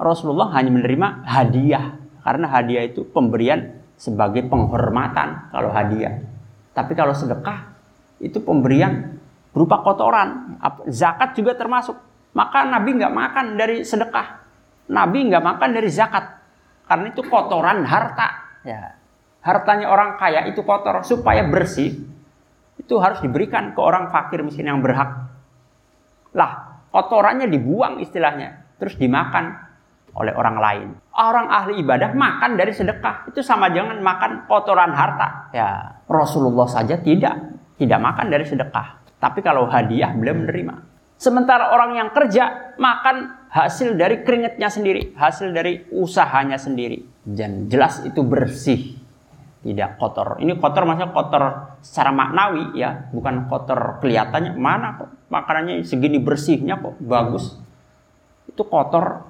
Rasulullah 0.01 0.51
hanya 0.57 0.73
menerima 0.73 1.07
hadiah 1.23 1.95
karena 2.25 2.49
hadiah 2.49 2.83
itu 2.89 3.05
pemberian 3.05 3.81
sebagai 3.95 4.45
penghormatan 4.49 5.53
kalau 5.53 5.69
hadiah. 5.69 6.25
Tapi 6.73 6.97
kalau 6.97 7.13
sedekah 7.13 7.71
itu 8.17 8.41
pemberian 8.41 9.21
berupa 9.53 9.85
kotoran. 9.85 10.57
Zakat 10.89 11.37
juga 11.37 11.53
termasuk. 11.53 11.93
Maka 12.33 12.65
Nabi 12.65 12.97
nggak 12.97 13.13
makan 13.13 13.45
dari 13.61 13.85
sedekah. 13.85 14.40
Nabi 14.89 15.29
nggak 15.29 15.43
makan 15.43 15.69
dari 15.75 15.89
zakat. 15.91 16.25
Karena 16.87 17.13
itu 17.13 17.21
kotoran 17.27 17.85
harta. 17.85 18.57
Ya. 18.65 18.97
Hartanya 19.41 19.89
orang 19.89 20.17
kaya 20.17 20.49
itu 20.49 20.65
kotor. 20.65 21.05
Supaya 21.05 21.45
bersih, 21.45 22.01
itu 22.77 22.93
harus 22.97 23.21
diberikan 23.21 23.77
ke 23.77 23.79
orang 23.79 24.09
fakir 24.09 24.41
miskin 24.41 24.69
yang 24.69 24.81
berhak. 24.81 25.29
Lah, 26.33 26.81
kotorannya 26.89 27.47
dibuang 27.47 28.01
istilahnya. 28.01 28.77
Terus 28.81 28.97
dimakan 28.97 29.71
oleh 30.17 30.33
orang 30.35 30.57
lain. 30.59 30.87
Orang 31.15 31.47
ahli 31.47 31.79
ibadah 31.79 32.11
makan 32.11 32.59
dari 32.59 32.75
sedekah. 32.75 33.31
Itu 33.31 33.39
sama 33.45 33.71
jangan 33.71 34.01
makan 34.03 34.49
kotoran 34.49 34.91
harta. 34.91 35.53
Ya, 35.55 36.01
Rasulullah 36.09 36.67
saja 36.67 36.99
tidak 36.99 37.51
tidak 37.79 37.99
makan 38.01 38.27
dari 38.27 38.43
sedekah. 38.43 39.01
Tapi 39.21 39.39
kalau 39.39 39.69
hadiah 39.69 40.11
beliau 40.11 40.37
menerima. 40.37 40.90
Sementara 41.21 41.69
orang 41.69 42.01
yang 42.01 42.09
kerja 42.09 42.73
makan 42.81 43.45
hasil 43.53 43.93
dari 43.93 44.25
keringatnya 44.25 44.73
sendiri, 44.73 45.13
hasil 45.13 45.53
dari 45.53 45.85
usahanya 45.93 46.57
sendiri. 46.57 47.05
Dan 47.21 47.69
jelas 47.69 48.01
itu 48.01 48.25
bersih, 48.25 48.97
tidak 49.61 50.01
kotor. 50.01 50.41
Ini 50.41 50.57
kotor 50.57 50.89
maksudnya 50.89 51.13
kotor 51.13 51.43
secara 51.85 52.09
maknawi 52.09 52.73
ya, 52.73 53.05
bukan 53.13 53.45
kotor 53.53 54.01
kelihatannya. 54.01 54.57
Mana 54.57 54.97
kok 54.97 55.29
makanannya 55.29 55.85
segini 55.85 56.17
bersihnya 56.17 56.81
kok 56.81 56.97
bagus. 56.97 57.53
Itu 58.49 58.65
kotor, 58.65 59.21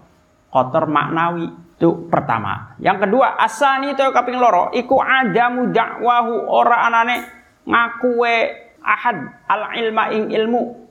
kotor 0.47 0.88
maknawi. 0.88 1.75
Itu 1.75 2.08
pertama. 2.08 2.80
Yang 2.80 3.04
kedua, 3.04 3.36
asani 3.36 3.99
itu 3.99 4.06
kaping 4.15 4.39
loro, 4.39 4.71
iku 4.71 4.95
adamu 5.04 5.75
dakwahu 5.75 6.56
ora 6.56 6.88
anane 6.88 7.27
ngakuwe 7.67 8.34
ahad 8.80 9.17
al 9.51 9.75
ilma 9.75 10.08
ing 10.15 10.32
ilmu 10.32 10.82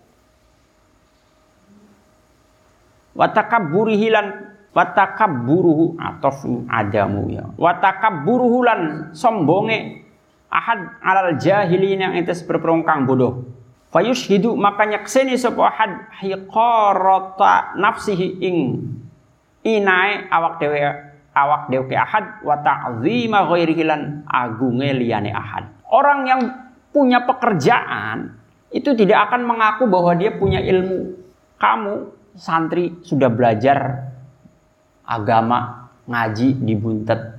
watakabburihi 3.15 4.09
lan 4.13 4.27
watakabburuhu 4.71 5.99
atau 5.99 6.31
adamu 6.71 7.31
ya. 7.31 7.45
Watakabburuhu 7.59 8.59
lan 8.63 8.81
sombonge 9.15 10.07
ahad 10.51 10.99
alal 11.03 11.39
jahilin 11.39 12.01
yang 12.11 12.15
itu 12.19 12.35
berperong 12.47 12.87
kang 12.87 13.07
bodoh. 13.07 13.47
Fayushhidu 13.91 14.55
maka 14.55 14.87
nyakseni 14.87 15.35
sapa 15.35 15.67
ahad 15.67 15.93
hiqarata 16.23 17.75
nafsihi 17.75 18.39
ing 18.39 18.57
inae 19.67 20.31
awak 20.31 20.63
dewe 20.63 20.79
awak 21.35 21.67
dewe 21.75 21.95
ahad 21.99 22.39
wa 22.47 22.55
ta'zima 22.63 23.51
ghairihi 23.51 23.83
agunge 24.31 24.89
liyane 24.95 25.35
ahad. 25.35 25.67
Orang 25.91 26.23
yang 26.31 26.41
punya 26.95 27.27
pekerjaan 27.27 28.39
itu 28.71 28.95
tidak 28.95 29.31
akan 29.31 29.43
mengaku 29.43 29.91
bahwa 29.91 30.15
dia 30.15 30.31
punya 30.39 30.63
ilmu. 30.63 31.19
Kamu 31.59 32.20
santri 32.41 33.05
sudah 33.05 33.29
belajar 33.29 34.09
agama, 35.05 35.93
ngaji 36.09 36.57
di 36.57 36.73
buntet, 36.73 37.37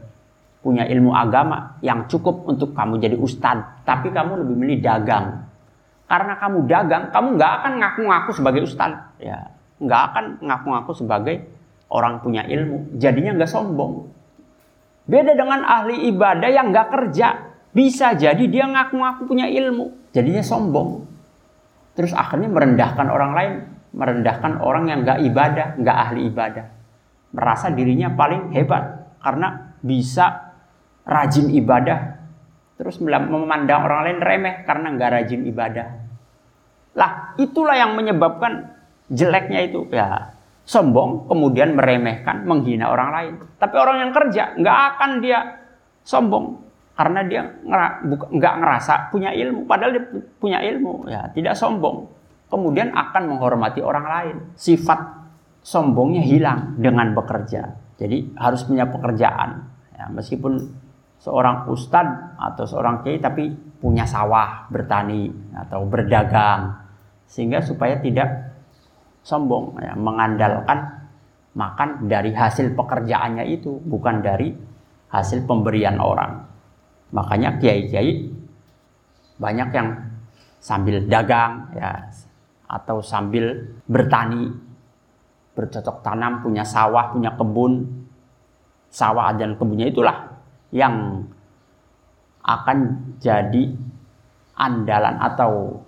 punya 0.62 0.86
ilmu 0.86 1.10
agama 1.18 1.82
yang 1.82 2.06
cukup 2.06 2.46
untuk 2.46 2.78
kamu 2.78 3.02
jadi 3.02 3.18
ustadz, 3.18 3.82
tapi 3.82 4.14
kamu 4.14 4.46
lebih 4.46 4.56
milih 4.56 4.78
dagang. 4.86 5.50
Karena 6.06 6.38
kamu 6.38 6.70
dagang, 6.70 7.10
kamu 7.10 7.28
nggak 7.34 7.52
akan 7.58 7.74
ngaku-ngaku 7.82 8.30
sebagai 8.38 8.62
ustadz, 8.62 9.18
ya, 9.18 9.50
nggak 9.82 10.02
akan 10.14 10.26
ngaku-ngaku 10.46 10.92
sebagai 10.94 11.36
orang 11.90 12.22
punya 12.22 12.46
ilmu. 12.46 13.02
Jadinya 13.02 13.42
nggak 13.42 13.50
sombong. 13.50 14.06
Beda 15.10 15.34
dengan 15.34 15.66
ahli 15.66 16.14
ibadah 16.14 16.50
yang 16.54 16.70
nggak 16.70 16.88
kerja, 16.94 17.28
bisa 17.74 18.14
jadi 18.14 18.44
dia 18.46 18.70
ngaku-ngaku 18.70 19.26
punya 19.26 19.50
ilmu, 19.50 20.14
jadinya 20.14 20.46
sombong. 20.46 21.10
Terus 21.98 22.14
akhirnya 22.14 22.54
merendahkan 22.54 23.08
orang 23.10 23.32
lain, 23.34 23.54
merendahkan 23.92 24.60
orang 24.64 24.88
yang 24.88 25.00
gak 25.04 25.20
ibadah, 25.24 25.68
gak 25.80 25.98
ahli 26.10 26.32
ibadah. 26.32 26.66
Merasa 27.32 27.72
dirinya 27.72 28.12
paling 28.12 28.52
hebat 28.56 29.16
karena 29.24 29.76
bisa 29.84 30.56
rajin 31.08 31.52
ibadah. 31.52 32.20
Terus 32.80 32.98
memandang 33.04 33.86
orang 33.86 34.10
lain 34.10 34.20
remeh 34.20 34.56
karena 34.66 34.88
gak 34.96 35.12
rajin 35.12 35.42
ibadah. 35.48 35.88
Lah 36.98 37.36
itulah 37.40 37.76
yang 37.78 37.96
menyebabkan 37.96 38.68
jeleknya 39.12 39.68
itu 39.68 39.88
ya 39.92 40.36
sombong 40.68 41.28
kemudian 41.28 41.76
meremehkan 41.76 42.48
menghina 42.48 42.92
orang 42.92 43.10
lain. 43.12 43.34
Tapi 43.60 43.76
orang 43.76 43.98
yang 44.08 44.12
kerja 44.12 44.44
nggak 44.56 44.78
akan 44.96 45.12
dia 45.20 45.40
sombong 46.04 46.60
karena 46.96 47.22
dia 47.26 47.42
nggak 48.30 48.56
ngerasa 48.62 49.10
punya 49.10 49.32
ilmu 49.34 49.66
padahal 49.66 49.92
dia 49.96 50.04
punya 50.38 50.60
ilmu 50.62 51.08
ya 51.10 51.32
tidak 51.34 51.58
sombong 51.58 52.06
kemudian 52.52 52.92
akan 52.92 53.32
menghormati 53.32 53.80
orang 53.80 54.06
lain. 54.06 54.36
Sifat 54.60 55.00
sombongnya 55.64 56.22
hilang 56.22 56.76
dengan 56.76 57.16
bekerja. 57.16 57.80
Jadi 57.96 58.36
harus 58.36 58.68
punya 58.68 58.92
pekerjaan. 58.92 59.72
Ya, 59.96 60.12
meskipun 60.12 60.60
seorang 61.22 61.72
ustadz 61.72 62.36
atau 62.36 62.66
seorang 62.68 63.06
kiai 63.06 63.22
tapi 63.24 63.54
punya 63.80 64.04
sawah 64.04 64.68
bertani 64.68 65.32
atau 65.56 65.88
berdagang. 65.88 66.76
Sehingga 67.32 67.64
supaya 67.64 68.04
tidak 68.04 68.52
sombong 69.24 69.80
ya, 69.80 69.96
mengandalkan 69.96 71.08
makan 71.56 72.12
dari 72.12 72.36
hasil 72.36 72.76
pekerjaannya 72.76 73.48
itu 73.48 73.80
bukan 73.86 74.20
dari 74.20 74.52
hasil 75.08 75.48
pemberian 75.48 76.02
orang. 76.04 76.44
Makanya 77.16 77.60
kiai-kiai 77.60 78.28
banyak 79.40 79.70
yang 79.72 79.90
sambil 80.62 81.04
dagang 81.10 81.74
ya 81.76 82.08
atau 82.72 83.04
sambil 83.04 83.76
bertani 83.84 84.48
bercocok 85.52 86.00
tanam, 86.00 86.40
punya 86.40 86.64
sawah, 86.64 87.12
punya 87.12 87.36
kebun, 87.36 88.08
sawah 88.88 89.36
dan 89.36 89.60
kebunnya 89.60 89.92
itulah 89.92 90.40
yang 90.72 91.28
akan 92.40 92.78
jadi 93.20 93.76
andalan 94.56 95.20
atau 95.20 95.84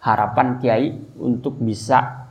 harapan 0.00 0.56
kiai 0.60 0.88
untuk 1.20 1.60
bisa 1.60 2.28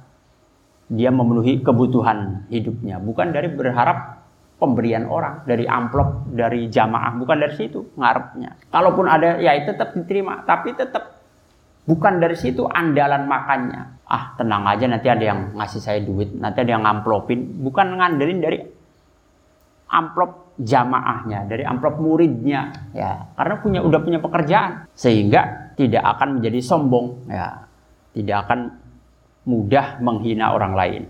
dia 0.89 1.09
memenuhi 1.13 1.61
kebutuhan 1.61 2.49
hidupnya. 2.49 2.97
Bukan 2.97 3.33
dari 3.33 3.49
berharap 3.53 4.25
pemberian 4.61 5.09
orang 5.09 5.43
dari 5.43 5.65
amplop 5.65 6.29
dari 6.33 6.69
jamaah. 6.69 7.17
Bukan 7.17 7.37
dari 7.41 7.53
situ 7.57 7.93
ngarepnya. 7.97 8.69
Kalaupun 8.69 9.05
ada 9.09 9.41
ya 9.41 9.57
tetap 9.65 9.97
diterima. 9.97 10.45
Tapi 10.45 10.77
tetap 10.77 11.12
bukan 11.83 12.19
dari 12.19 12.35
situ 12.39 12.63
andalan 12.67 13.27
makannya 13.27 13.81
ah 14.07 14.35
tenang 14.39 14.63
aja 14.67 14.85
nanti 14.87 15.07
ada 15.09 15.23
yang 15.23 15.39
ngasih 15.57 15.81
saya 15.81 15.99
duit 15.99 16.31
nanti 16.35 16.63
ada 16.63 16.79
yang 16.79 16.83
ngamplopin 16.83 17.63
bukan 17.63 17.99
ngandelin 17.99 18.39
dari 18.39 18.57
amplop 19.93 20.57
jamaahnya 20.59 21.49
dari 21.49 21.63
amplop 21.65 21.97
muridnya 21.99 22.91
ya 22.93 23.33
karena 23.35 23.55
punya 23.59 23.79
udah 23.83 23.99
punya 23.99 24.19
pekerjaan 24.21 24.85
sehingga 24.93 25.73
tidak 25.75 26.03
akan 26.17 26.39
menjadi 26.39 26.59
sombong 26.61 27.27
ya 27.27 27.67
tidak 28.13 28.37
akan 28.47 28.59
mudah 29.43 29.99
menghina 29.99 30.53
orang 30.53 30.73
lain 30.77 31.03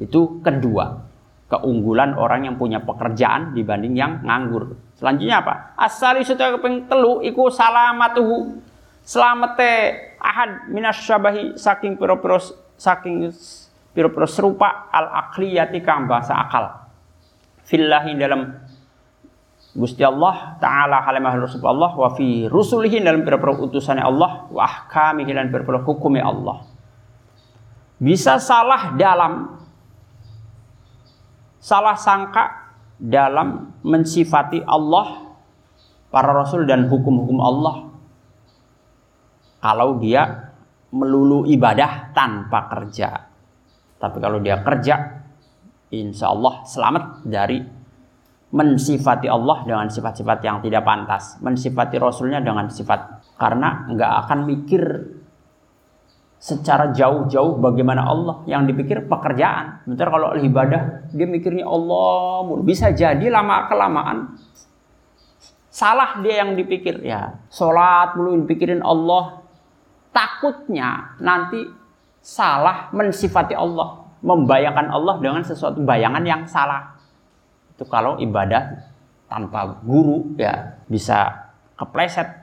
itu 0.00 0.40
kedua 0.40 1.12
keunggulan 1.52 2.16
orang 2.16 2.48
yang 2.48 2.56
punya 2.56 2.80
pekerjaan 2.80 3.52
dibanding 3.52 3.92
yang 3.92 4.24
nganggur. 4.24 4.72
Selanjutnya 4.96 5.44
apa? 5.44 5.76
Sudah 6.24 6.56
keping 6.56 6.88
telu 6.88 7.20
iku 7.20 7.52
salamatuhu. 7.52 8.71
Selamate 9.02 9.70
ahad 10.22 10.70
minas 10.70 11.02
syabahi 11.02 11.58
saking 11.58 11.98
piro-piro 11.98 12.38
saking 12.78 13.34
piro-piro 13.90 14.30
serupa 14.30 14.88
al 14.94 15.10
akliyati 15.26 15.82
kang 15.82 16.06
bahasa 16.06 16.38
akal. 16.38 16.86
Fillahi 17.66 18.14
dalam 18.14 18.62
Gusti 19.72 20.04
Allah 20.04 20.60
taala 20.60 21.02
halimah 21.02 21.34
rasul 21.40 21.64
Allah 21.64 21.96
wa 21.96 22.12
fi 22.14 22.46
rusulihi 22.46 23.02
dalam 23.02 23.26
piro-piro 23.26 23.58
utusannya 23.66 24.04
Allah 24.04 24.46
wa 24.52 24.62
ahkamihi 24.62 25.30
dan 25.34 25.50
piro-piro 25.50 25.82
hukumnya 25.82 26.28
Allah. 26.28 26.62
Bisa 28.02 28.38
salah 28.42 28.94
dalam 28.98 29.62
salah 31.62 31.94
sangka 31.94 32.74
dalam 33.02 33.78
mensifati 33.82 34.62
Allah, 34.62 35.34
para 36.10 36.30
rasul 36.34 36.66
dan 36.66 36.86
hukum-hukum 36.86 37.38
Allah. 37.42 37.91
Kalau 39.62 40.02
dia 40.02 40.26
melulu 40.90 41.46
ibadah 41.46 42.10
tanpa 42.10 42.66
kerja. 42.66 43.30
Tapi 43.96 44.18
kalau 44.18 44.42
dia 44.42 44.58
kerja, 44.58 45.22
insya 45.94 46.34
Allah 46.34 46.66
selamat 46.66 47.22
dari 47.22 47.62
mensifati 48.52 49.30
Allah 49.30 49.64
dengan 49.64 49.86
sifat-sifat 49.88 50.38
yang 50.42 50.58
tidak 50.60 50.82
pantas. 50.82 51.38
Mensifati 51.40 51.96
Rasulnya 51.96 52.42
dengan 52.42 52.66
sifat. 52.68 53.32
Karena 53.38 53.86
nggak 53.88 54.12
akan 54.26 54.38
mikir 54.44 54.82
secara 56.42 56.90
jauh-jauh 56.90 57.62
bagaimana 57.62 58.02
Allah 58.02 58.42
yang 58.50 58.66
dipikir 58.66 59.06
pekerjaan. 59.06 59.86
Bentar 59.86 60.10
kalau 60.10 60.34
ibadah 60.34 61.06
dia 61.14 61.26
mikirnya 61.30 61.70
Allah 61.70 62.58
bisa 62.66 62.90
jadi 62.90 63.30
lama 63.30 63.70
kelamaan 63.70 64.34
salah 65.72 66.20
dia 66.20 66.44
yang 66.44 66.52
dipikir 66.58 67.00
ya. 67.00 67.40
Sholat 67.48 68.14
mulu 68.14 68.44
dipikirin 68.44 68.84
Allah. 68.84 69.41
Takutnya 70.12 71.16
nanti 71.18 71.64
salah 72.20 72.92
mensifati 72.92 73.56
Allah, 73.56 74.12
membayangkan 74.20 74.92
Allah 74.92 75.16
dengan 75.18 75.42
sesuatu 75.42 75.80
bayangan 75.80 76.22
yang 76.22 76.44
salah. 76.44 77.00
Itu 77.72 77.88
kalau 77.88 78.20
ibadah 78.20 78.92
tanpa 79.26 79.80
guru 79.80 80.36
ya 80.36 80.76
bisa 80.86 81.48
kepleset 81.80 82.42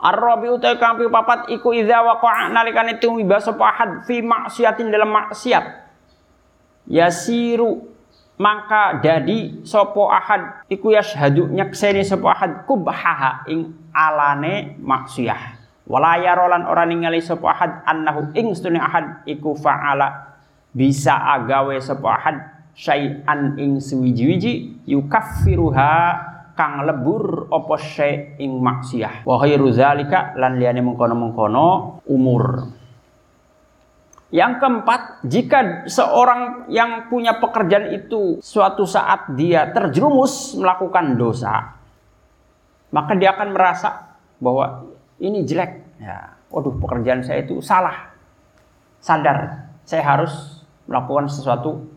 Ar-rabi 0.00 0.48
utai 0.48 0.80
kang 0.80 0.96
papat 0.96 1.52
iku 1.52 1.76
idza 1.76 2.00
waqa'a 2.00 2.48
nalikane 2.48 2.96
tumiba 2.96 3.36
sapa 3.36 3.68
ahad 3.68 3.90
fi 4.08 4.24
maksiatin 4.24 4.88
dalam 4.88 5.12
maksiat. 5.12 5.92
Yasiru 6.88 7.89
maka 8.40 9.04
dadi 9.04 9.60
sapa 9.68 10.00
ahad 10.08 10.64
iku 10.72 10.96
yashhadu 10.96 11.52
nyakseni 11.52 12.00
sapa 12.00 12.32
ahad 12.32 12.64
kubhaha 12.64 13.44
ing 13.52 13.76
alane 13.92 14.80
maksiyah. 14.80 15.60
Wala 15.84 16.16
yarolan 16.16 16.64
ora 16.64 16.88
ningali 16.88 17.20
sapa 17.20 17.52
ahad 17.52 17.84
annahu 17.84 18.32
ing 18.32 18.56
stune 18.56 18.80
ahad 18.80 19.28
iku 19.28 19.52
fa'ala 19.52 20.40
bisa 20.72 21.12
agawe 21.36 21.76
sapa 21.84 22.08
ahad 22.16 22.36
syai'an 22.72 23.60
ing 23.60 23.76
suwiji-wiji 23.82 24.86
yukaffiruha 24.88 25.92
kang 26.56 26.86
lebur 26.88 27.50
opo 27.50 27.76
syai 27.76 28.38
ing 28.40 28.60
maksiyah 28.60 29.24
wa 29.24 29.40
khairu 29.40 29.72
zalika 29.72 30.32
lan 30.38 30.56
liyane 30.60 30.84
mengkono-mengkono 30.84 32.00
umur 32.06 32.70
yang 34.30 34.62
keempat, 34.62 35.26
jika 35.26 35.90
seorang 35.90 36.70
yang 36.70 37.10
punya 37.10 37.42
pekerjaan 37.42 37.90
itu 37.90 38.38
suatu 38.38 38.86
saat 38.86 39.34
dia 39.34 39.74
terjerumus 39.74 40.54
melakukan 40.54 41.18
dosa, 41.18 41.74
maka 42.94 43.18
dia 43.18 43.34
akan 43.34 43.50
merasa 43.50 44.14
bahwa 44.38 44.86
ini 45.18 45.42
jelek. 45.42 45.82
Ya, 45.98 46.38
waduh 46.46 46.78
pekerjaan 46.78 47.26
saya 47.26 47.42
itu 47.42 47.58
salah. 47.58 48.14
Sadar, 49.02 49.66
saya 49.82 50.06
harus 50.06 50.62
melakukan 50.86 51.26
sesuatu 51.26 51.90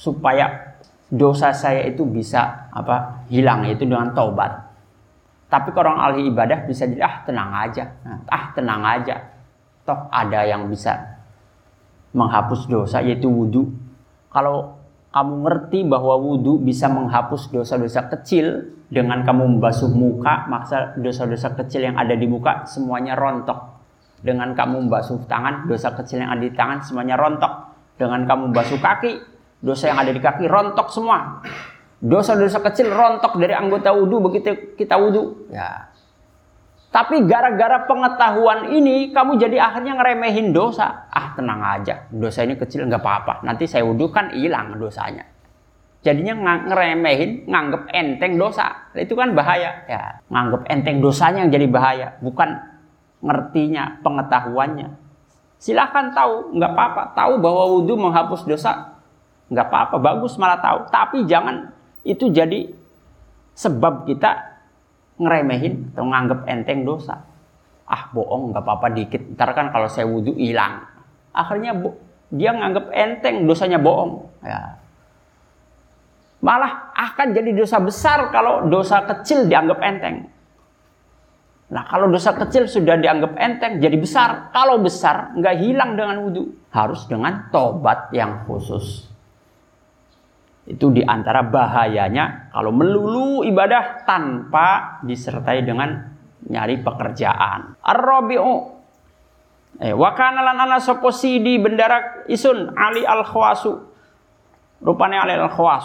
supaya 0.00 0.80
dosa 1.12 1.52
saya 1.52 1.84
itu 1.84 2.08
bisa 2.08 2.72
apa 2.72 3.20
hilang 3.28 3.68
itu 3.68 3.84
dengan 3.84 4.16
taubat. 4.16 4.64
Tapi 5.52 5.76
orang 5.76 6.00
ahli 6.00 6.32
ibadah 6.32 6.64
bisa 6.64 6.88
jadi 6.88 7.04
ah 7.04 7.16
tenang 7.28 7.52
aja, 7.52 7.84
ah 8.32 8.44
tenang 8.56 8.80
aja. 8.80 9.35
Toh 9.86 10.10
ada 10.10 10.42
yang 10.42 10.66
bisa 10.66 11.22
menghapus 12.12 12.66
dosa 12.66 12.98
yaitu 13.00 13.30
wudhu. 13.30 13.70
Kalau 14.34 14.76
kamu 15.14 15.34
ngerti 15.46 15.78
bahwa 15.86 16.18
wudhu 16.18 16.60
bisa 16.60 16.90
menghapus 16.90 17.48
dosa-dosa 17.54 18.10
kecil 18.12 18.74
dengan 18.90 19.22
kamu 19.22 19.56
membasuh 19.56 19.88
muka, 19.88 20.50
maka 20.50 20.98
dosa-dosa 20.98 21.56
kecil 21.56 21.86
yang 21.86 21.96
ada 21.96 22.12
di 22.12 22.26
muka 22.28 22.66
semuanya 22.68 23.14
rontok. 23.14 23.78
Dengan 24.20 24.52
kamu 24.52 24.90
membasuh 24.90 25.22
tangan, 25.30 25.70
dosa 25.70 25.94
kecil 25.94 26.26
yang 26.26 26.34
ada 26.34 26.42
di 26.42 26.52
tangan 26.52 26.82
semuanya 26.82 27.14
rontok. 27.14 27.52
Dengan 27.96 28.28
kamu 28.28 28.52
membasuh 28.52 28.80
kaki, 28.82 29.36
Dosa 29.56 29.88
yang 29.88 29.98
ada 29.98 30.12
di 30.12 30.20
kaki 30.20 30.44
rontok 30.44 30.92
semua. 30.92 31.40
Dosa-dosa 31.96 32.60
kecil 32.60 32.92
rontok 32.92 33.40
dari 33.40 33.56
anggota 33.56 33.88
wudhu 33.96 34.28
begitu 34.28 34.76
kita 34.76 35.00
wudhu. 35.00 35.48
Ya. 35.48 35.88
Tapi 36.96 37.28
gara-gara 37.28 37.84
pengetahuan 37.84 38.72
ini 38.72 39.12
kamu 39.12 39.36
jadi 39.36 39.60
akhirnya 39.60 40.00
ngeremehin 40.00 40.56
dosa. 40.56 41.04
Ah 41.12 41.36
tenang 41.36 41.60
aja, 41.60 42.08
dosa 42.08 42.40
ini 42.40 42.56
kecil 42.56 42.88
nggak 42.88 43.04
apa-apa. 43.04 43.44
Nanti 43.44 43.68
saya 43.68 43.84
wudhu 43.84 44.08
kan 44.08 44.32
hilang 44.32 44.80
dosanya. 44.80 45.28
Jadinya 46.00 46.32
ng 46.32 46.72
ngeremehin, 46.72 47.44
nganggep 47.44 47.92
enteng 47.92 48.40
dosa. 48.40 48.88
Itu 48.96 49.12
kan 49.12 49.36
bahaya. 49.36 49.84
Ya, 49.84 50.24
nganggep 50.32 50.72
enteng 50.72 51.04
dosanya 51.04 51.44
yang 51.44 51.52
jadi 51.52 51.66
bahaya, 51.68 52.16
bukan 52.24 52.56
ngertinya, 53.20 54.00
pengetahuannya. 54.00 54.88
Silahkan 55.60 56.16
tahu, 56.16 56.56
nggak 56.56 56.72
apa-apa. 56.72 57.02
Tahu 57.12 57.32
bahwa 57.44 57.64
wudhu 57.76 57.92
menghapus 58.00 58.48
dosa, 58.48 58.96
nggak 59.46 59.66
apa-apa 59.70 59.96
bagus 60.02 60.34
malah 60.42 60.58
tahu 60.58 60.90
tapi 60.90 61.22
jangan 61.22 61.70
itu 62.02 62.30
jadi 62.34 62.66
sebab 63.54 64.06
kita 64.10 64.55
ngeremehin 65.16 65.92
atau 65.92 66.04
nganggep 66.04 66.40
enteng 66.48 66.84
dosa 66.84 67.24
ah 67.86 68.02
bohong 68.10 68.52
nggak 68.52 68.62
apa-apa 68.62 68.88
dikit 68.92 69.22
ntar 69.38 69.54
kan 69.54 69.70
kalau 69.70 69.86
saya 69.86 70.04
wudhu 70.10 70.34
hilang 70.36 70.84
akhirnya 71.30 71.72
dia 72.34 72.50
nganggep 72.50 72.90
enteng 72.90 73.46
dosanya 73.46 73.78
bohong 73.78 74.26
ya 74.42 74.76
malah 76.42 76.92
akan 76.92 77.32
jadi 77.32 77.50
dosa 77.54 77.78
besar 77.80 78.28
kalau 78.34 78.66
dosa 78.68 79.06
kecil 79.06 79.46
dianggap 79.46 79.78
enteng 79.80 80.28
Nah 81.66 81.82
kalau 81.82 82.06
dosa 82.06 82.30
kecil 82.30 82.70
sudah 82.70 82.94
dianggap 82.94 83.34
enteng 83.42 83.82
jadi 83.82 83.98
besar. 83.98 84.54
Kalau 84.54 84.78
besar 84.78 85.34
nggak 85.34 85.56
hilang 85.58 85.98
dengan 85.98 86.22
wudhu. 86.22 86.54
Harus 86.70 87.10
dengan 87.10 87.50
tobat 87.50 88.14
yang 88.14 88.46
khusus. 88.46 89.10
Itu 90.66 90.90
di 90.90 91.02
antara 91.06 91.46
bahayanya 91.46 92.50
kalau 92.50 92.74
melulu 92.74 93.46
ibadah 93.46 94.02
tanpa 94.02 94.98
disertai 95.06 95.62
dengan 95.62 95.94
nyari 96.46 96.82
pekerjaan. 96.82 97.78
Ar-rabi'u 97.82 98.76
Eh, 99.76 99.92
ana 99.92 100.80
sapa 100.80 101.12
sidi 101.12 101.60
bendara 101.60 102.24
isun 102.32 102.72
Ali 102.72 103.04
al-Khawasu. 103.04 103.72
Rupanya 104.80 105.28
Ali 105.28 105.36
al-Khawas. 105.36 105.84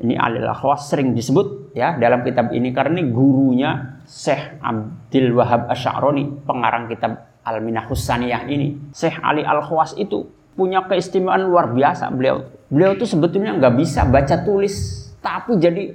Ini 0.00 0.16
Ali 0.16 0.40
al-Khawas 0.40 0.88
sering 0.88 1.12
disebut 1.12 1.76
ya 1.76 2.00
dalam 2.00 2.24
kitab 2.24 2.48
ini 2.56 2.72
karena 2.72 3.04
ini 3.04 3.12
gurunya 3.12 4.00
Syekh 4.08 4.64
Abdul 4.64 5.36
Wahab 5.36 5.68
Asy'aroni, 5.68 6.48
pengarang 6.48 6.88
kitab 6.88 7.28
Al-Minahus 7.44 8.00
Saniyah 8.00 8.48
ini. 8.48 8.96
Syekh 8.96 9.20
Ali 9.20 9.44
Al-Khawas 9.44 10.00
itu 10.00 10.24
punya 10.58 10.82
keistimewaan 10.90 11.46
luar 11.46 11.70
biasa 11.70 12.10
beliau. 12.10 12.42
Beliau 12.66 12.98
itu 12.98 13.06
sebetulnya 13.06 13.54
nggak 13.54 13.78
bisa 13.78 14.02
baca 14.10 14.42
tulis, 14.42 15.06
tapi 15.22 15.54
jadi 15.62 15.94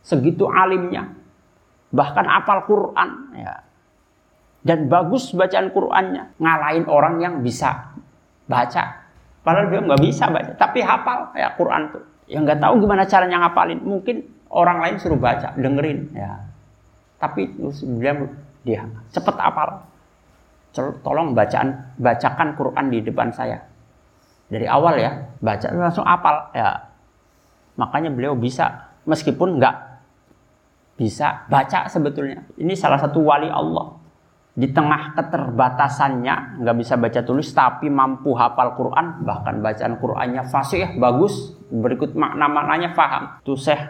segitu 0.00 0.48
alimnya. 0.48 1.12
Bahkan 1.92 2.24
apal 2.24 2.64
Quran 2.64 3.10
ya. 3.36 3.60
Dan 4.66 4.90
bagus 4.90 5.30
bacaan 5.30 5.70
Qurannya, 5.70 6.34
ngalahin 6.42 6.90
orang 6.90 7.22
yang 7.22 7.34
bisa 7.38 7.94
baca. 8.50 9.06
Padahal 9.46 9.70
dia 9.70 9.78
nggak 9.78 10.02
bisa 10.02 10.26
baca, 10.26 10.58
tapi 10.58 10.82
hafal 10.82 11.30
ya 11.38 11.54
Quran 11.54 11.94
tuh. 11.94 12.02
Yang 12.26 12.42
nggak 12.50 12.60
tahu 12.66 12.74
gimana 12.82 13.06
caranya 13.06 13.46
ngapalin, 13.46 13.78
mungkin 13.86 14.26
orang 14.50 14.82
lain 14.82 14.98
suruh 14.98 15.20
baca, 15.22 15.54
dengerin 15.54 16.10
ya. 16.10 16.42
Tapi 17.22 17.54
dia 18.02 18.12
dia 18.66 18.82
cepet 19.14 19.36
apal 19.38 19.86
tolong 21.02 21.32
bacaan 21.32 21.96
bacakan 21.96 22.54
Quran 22.54 22.86
di 22.92 22.98
depan 23.02 23.28
saya. 23.32 23.58
Dari 24.46 24.66
awal 24.68 24.94
ya 25.02 25.10
baca 25.42 25.66
langsung 25.74 26.06
apal 26.06 26.54
ya. 26.54 26.78
Makanya 27.76 28.14
beliau 28.14 28.38
bisa 28.38 28.94
meskipun 29.04 29.58
nggak 29.58 29.76
bisa 30.96 31.44
baca 31.50 31.90
sebetulnya. 31.90 32.46
Ini 32.56 32.72
salah 32.72 33.00
satu 33.00 33.20
wali 33.20 33.50
Allah. 33.50 33.96
Di 34.56 34.72
tengah 34.72 35.12
keterbatasannya 35.12 36.64
nggak 36.64 36.76
bisa 36.80 36.96
baca 36.96 37.20
tulis 37.20 37.52
tapi 37.52 37.92
mampu 37.92 38.32
hafal 38.32 38.72
Quran 38.72 39.20
bahkan 39.20 39.60
bacaan 39.60 40.00
Qurannya 40.00 40.42
fasih 40.48 40.96
bagus. 40.96 41.52
Berikut 41.68 42.16
makna 42.16 42.48
maknanya 42.48 42.96
faham. 42.96 43.42
Tuh 43.44 43.58
Syekh 43.58 43.82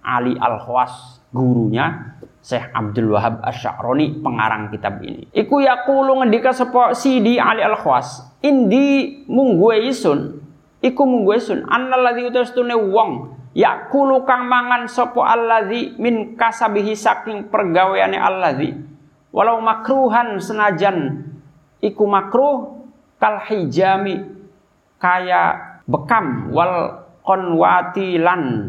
Ali 0.00 0.38
Al 0.40 0.62
Khwas 0.64 1.20
gurunya 1.34 2.16
Syekh 2.44 2.76
Abdul 2.76 3.16
Wahab 3.16 3.40
Asy'aroni 3.40 4.20
pengarang 4.20 4.68
kitab 4.68 5.00
ini. 5.00 5.24
Iku 5.32 5.64
yaqulu 5.64 6.20
ngendika 6.20 6.52
sapa 6.52 6.92
Sidi 6.92 7.40
Ali 7.40 7.64
Al-Khwas, 7.64 8.36
indi 8.44 9.24
mungguwe 9.24 9.88
isun, 9.88 10.44
iku 10.84 11.08
mungguwe 11.08 11.40
isun. 11.40 11.64
Annalladzi 11.64 12.28
utastune 12.28 12.76
wong 12.76 13.32
yaqulu 13.56 14.28
kang 14.28 14.44
mangan 14.44 14.84
sapa 14.92 15.24
alladzi 15.24 15.96
min 15.96 16.36
kasabihi 16.36 16.92
saking 16.92 17.48
pergaweane 17.48 18.20
alladzi. 18.20 18.76
Walau 19.32 19.64
makruhan 19.64 20.36
senajan 20.36 21.24
iku 21.80 22.04
makruh 22.04 22.86
kal 23.16 23.40
hijami 23.40 24.20
kaya 25.00 25.80
bekam 25.88 26.52
wal 26.52 27.08
konwati 27.24 28.20
lan 28.20 28.68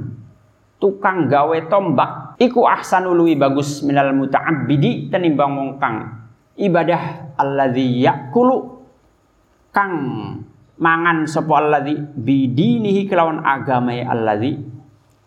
tukang 0.79 1.27
gawe 1.27 1.59
tombak 1.67 2.24
iku 2.39 2.67
ahsanu 2.67 3.15
luwi 3.15 3.39
bagus 3.39 3.83
minal 3.83 4.11
muta'abbidi 4.11 5.07
tenimbang 5.07 5.51
wong 5.55 5.69
kang 5.79 6.27
ibadah 6.59 7.35
alladzi 7.39 8.03
yakulu 8.03 8.83
kang 9.71 9.93
mangan 10.75 11.23
sapa 11.27 11.53
alladzi 11.59 11.95
bidinihi 11.95 13.07
kelawan 13.07 13.43
agama 13.43 13.95
alladzi 13.95 14.59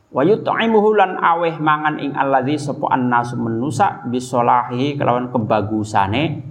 wa 0.09 0.25
yut'imuhu 0.25 0.97
lan 0.97 1.21
aweh 1.21 1.57
mangan 1.61 2.01
ing 2.01 2.13
alladzi 2.17 2.57
sapa 2.61 2.93
annasu 2.93 3.37
menusa 3.37 4.05
bisolahi 4.09 4.97
kelawan 4.97 5.33
kebagusane 5.33 6.45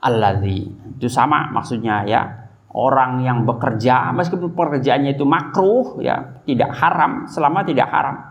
alladzi 0.00 0.68
itu 0.96 1.08
sama 1.08 1.48
maksudnya 1.52 2.04
ya 2.04 2.22
orang 2.72 3.24
yang 3.24 3.44
bekerja 3.44 4.12
meskipun 4.12 4.52
pekerjaannya 4.52 5.16
itu 5.16 5.24
makruh 5.24 6.00
ya 6.00 6.40
tidak 6.44 6.70
haram 6.76 7.28
selama 7.28 7.64
tidak 7.64 7.88
haram 7.88 8.29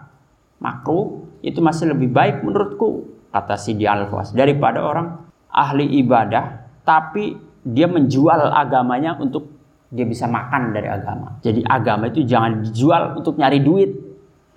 makruh 0.60 1.28
itu 1.44 1.60
masih 1.64 1.96
lebih 1.96 2.12
baik 2.12 2.44
menurutku 2.44 3.08
kata 3.32 3.56
Sidi 3.56 3.88
al 3.88 4.12
daripada 4.36 4.84
orang 4.84 5.28
ahli 5.50 6.00
ibadah 6.04 6.68
tapi 6.84 7.38
dia 7.64 7.88
menjual 7.88 8.50
agamanya 8.52 9.20
untuk 9.20 9.60
dia 9.90 10.06
bisa 10.06 10.30
makan 10.30 10.70
dari 10.70 10.86
agama. 10.86 11.42
Jadi 11.42 11.66
agama 11.66 12.14
itu 12.14 12.22
jangan 12.22 12.62
dijual 12.62 13.18
untuk 13.18 13.42
nyari 13.42 13.60
duit. 13.62 13.92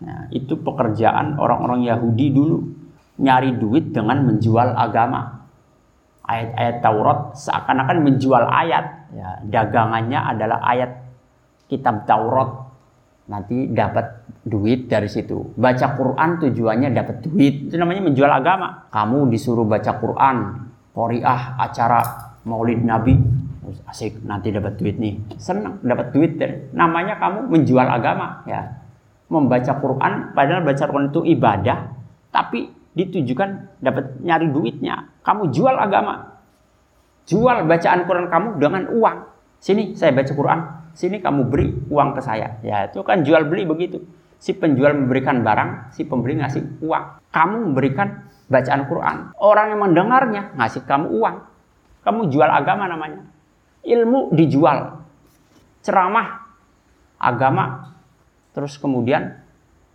Nah, 0.04 0.28
itu 0.28 0.60
pekerjaan 0.60 1.40
orang-orang 1.40 1.88
Yahudi 1.88 2.26
dulu 2.34 2.58
nyari 3.16 3.56
duit 3.56 3.96
dengan 3.96 4.28
menjual 4.28 4.76
agama. 4.76 5.48
Ayat-ayat 6.22 6.76
Taurat 6.84 7.20
seakan-akan 7.34 7.98
menjual 8.04 8.44
ayat. 8.44 9.08
Ya, 9.12 9.28
dagangannya 9.44 10.20
adalah 10.20 10.60
ayat 10.68 11.00
kitab 11.72 12.04
Taurat. 12.04 12.68
Nanti 13.28 13.72
dapat 13.72 14.21
duit 14.42 14.90
dari 14.90 15.06
situ. 15.06 15.54
Baca 15.54 15.94
Quran 15.94 16.42
tujuannya 16.42 16.90
dapat 16.90 17.22
duit. 17.26 17.70
Itu 17.70 17.78
namanya 17.78 18.02
menjual 18.10 18.30
agama. 18.30 18.90
Kamu 18.90 19.30
disuruh 19.30 19.66
baca 19.66 19.98
Quran 20.02 20.36
Qoriah 20.92 21.56
acara 21.56 22.00
Maulid 22.44 22.82
Nabi. 22.82 23.14
Asik 23.88 24.20
nanti 24.26 24.52
dapat 24.52 24.76
duit 24.76 24.98
nih. 24.98 25.38
Senang 25.38 25.80
dapat 25.80 26.12
duit 26.12 26.36
dari 26.36 26.68
namanya 26.74 27.16
kamu 27.16 27.48
menjual 27.48 27.86
agama 27.86 28.42
ya. 28.44 28.82
Membaca 29.32 29.72
Quran 29.80 30.36
padahal 30.36 30.60
baca 30.60 30.84
Quran 30.84 31.08
itu 31.08 31.20
ibadah 31.24 31.78
tapi 32.28 32.68
ditujukan 32.92 33.80
dapat 33.80 34.20
nyari 34.20 34.52
duitnya. 34.52 35.08
Kamu 35.24 35.48
jual 35.54 35.72
agama. 35.78 36.36
Jual 37.24 37.64
bacaan 37.64 38.04
Quran 38.04 38.26
kamu 38.28 38.48
dengan 38.60 38.82
uang. 38.92 39.18
Sini 39.62 39.94
saya 39.94 40.10
baca 40.10 40.32
Quran, 40.34 40.60
sini 40.92 41.22
kamu 41.22 41.46
beri 41.48 41.70
uang 41.86 42.18
ke 42.18 42.20
saya. 42.20 42.58
Ya 42.66 42.90
itu 42.90 43.00
kan 43.06 43.22
jual 43.22 43.46
beli 43.46 43.62
begitu. 43.64 44.02
Si 44.42 44.58
penjual 44.58 44.90
memberikan 44.98 45.46
barang, 45.46 45.94
si 45.94 46.02
pembeli 46.02 46.42
ngasih 46.42 46.82
uang. 46.82 47.30
Kamu 47.30 47.70
memberikan 47.70 48.26
bacaan 48.50 48.82
Quran. 48.90 49.16
Orang 49.38 49.70
yang 49.70 49.80
mendengarnya 49.86 50.50
ngasih 50.58 50.82
kamu 50.82 51.14
uang. 51.14 51.36
Kamu 52.02 52.26
jual 52.26 52.50
agama 52.50 52.90
namanya. 52.90 53.22
Ilmu 53.86 54.34
dijual. 54.34 54.98
Ceramah 55.86 56.42
agama 57.22 57.94
terus 58.50 58.74
kemudian 58.76 59.38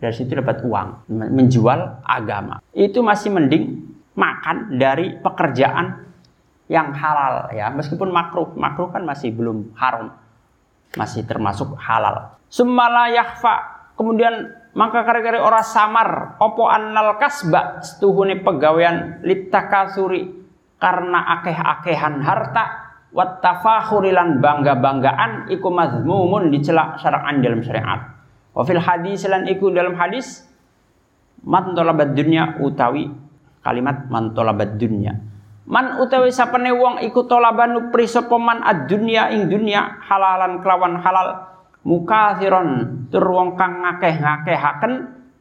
dari 0.00 0.14
situ 0.16 0.32
dapat 0.32 0.64
uang 0.64 1.12
menjual 1.12 2.02
agama 2.02 2.64
itu 2.72 3.04
masih 3.04 3.28
mending 3.36 3.84
makan 4.16 4.80
dari 4.80 5.20
pekerjaan 5.20 6.08
yang 6.72 6.90
halal 6.96 7.52
ya 7.52 7.68
meskipun 7.70 8.08
makruh 8.08 8.50
makruh 8.56 8.88
kan 8.88 9.04
masih 9.04 9.30
belum 9.30 9.76
haram 9.76 10.16
masih 10.96 11.22
termasuk 11.28 11.76
halal 11.76 12.34
sumala 12.48 13.12
yahfa 13.12 13.77
kemudian 13.98 14.54
maka 14.78 15.02
kare-kare 15.02 15.42
ora 15.42 15.58
samar 15.58 16.38
opo 16.38 16.70
annal 16.70 17.18
kasba 17.18 17.82
setuhune 17.82 18.46
pegawaian 18.46 19.18
litakasuri 19.26 20.30
karena 20.78 21.42
akeh-akehan 21.42 22.22
harta 22.22 22.64
wat 23.10 23.42
tafakhurilan 23.42 24.38
bangga-banggaan 24.38 25.50
iku 25.50 25.74
mazmumun 25.74 26.54
dicela 26.54 26.94
syara'an 27.00 27.42
dalam 27.42 27.60
syariat. 27.66 28.14
Wa 28.54 28.62
fil 28.62 28.78
hadis 28.78 29.26
lan 29.26 29.50
iku 29.50 29.74
dalam 29.74 29.98
hadis 29.98 30.46
man 31.42 31.74
dunya 32.14 32.54
utawi 32.62 33.10
kalimat 33.66 34.06
man 34.06 34.30
dunya. 34.78 35.18
Man 35.68 36.00
utawi 36.00 36.32
sapane 36.32 36.72
wong 36.72 37.04
iku 37.04 37.28
tolaban 37.28 37.76
nupri 37.76 38.08
sapa 38.08 38.38
man 38.40 38.64
ad-dunya 38.64 39.28
ing 39.36 39.52
dunya 39.52 40.00
halalan 40.06 40.64
kelawan 40.64 40.96
halal 40.96 41.57
mukathiron 41.84 42.68
tur 43.12 43.28
kang 43.58 43.84
ngakeh-ngakehaken. 43.84 44.92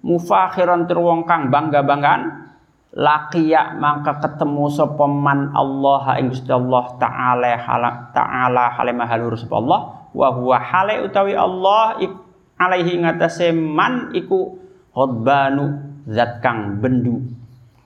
Mufakhiron 0.06 0.86
tur 0.86 1.04
kang 1.26 1.50
bangga-banggaan. 1.54 2.50
Laqiya 2.98 3.78
maka 3.78 4.18
ketemu 4.18 4.74
sapa 4.74 5.06
man 5.06 5.54
Allah 5.54 6.18
ing 6.18 6.34
Gusti 6.34 6.50
Allah 6.50 6.98
taala 6.98 7.54
hala 7.60 8.10
taala 8.10 8.74
hale 8.74 8.92
mahalur 8.96 9.38
sapa 9.38 9.62
Allah. 9.62 9.82
Wa 10.18 10.58
hale 10.58 11.06
utawi 11.06 11.38
Allah 11.38 12.02
ik, 12.02 12.10
alaihi 12.58 12.98
ngatasé 13.06 13.54
man 13.54 14.10
iku 14.18 14.58
khotbanu 14.98 15.78
zat 16.10 16.42
kang 16.42 16.82
bendu 16.82 17.22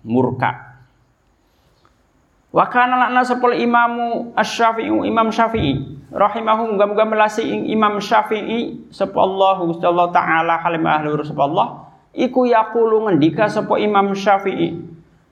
murka 0.07 0.70
Wa 2.51 2.67
kana 2.67 3.07
lakna 3.07 3.23
sepul 3.23 3.55
imamu 3.55 4.35
asy-Syafi'i 4.35 4.91
Imam 5.07 5.31
Syafi'i. 5.31 6.03
Rahimahu 6.11 6.75
muga-muga 6.75 7.07
melasi 7.07 7.47
Imam 7.71 8.03
Syafi'i 8.03 8.91
sapa 8.91 9.15
Allah 9.15 9.63
Gusti 9.63 9.87
Allah 9.87 10.11
taala 10.11 10.59
halim 10.59 10.83
ahlur 10.83 11.23
sapa 11.23 11.47
Allah 11.47 11.87
iku 12.11 12.43
yaqulu 12.43 13.07
ngendika 13.07 13.47
sapa 13.47 13.79
Imam 13.79 14.11
Syafi'i 14.11 14.75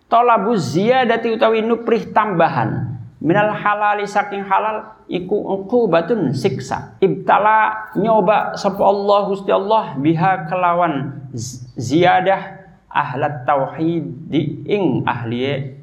talabu 0.08 0.56
ziyadati 0.56 1.36
utawi 1.36 1.60
nuprih 1.68 2.16
tambahan 2.16 2.96
minal 3.20 3.52
halali 3.52 4.08
saking 4.08 4.48
halal 4.48 4.96
iku 5.12 5.36
uqubatun 5.60 6.32
siksa. 6.32 6.96
Ibtala 7.04 7.92
nyoba 8.00 8.56
sapa 8.56 8.80
Allah 8.80 9.20
Gusti 9.28 9.52
Allah 9.52 10.00
biha 10.00 10.48
kelawan 10.48 11.28
ziyadah 11.76 12.56
ahlat 12.88 13.44
tauhid 13.44 14.32
di 14.32 14.64
ing 14.64 15.04
ahli 15.04 15.76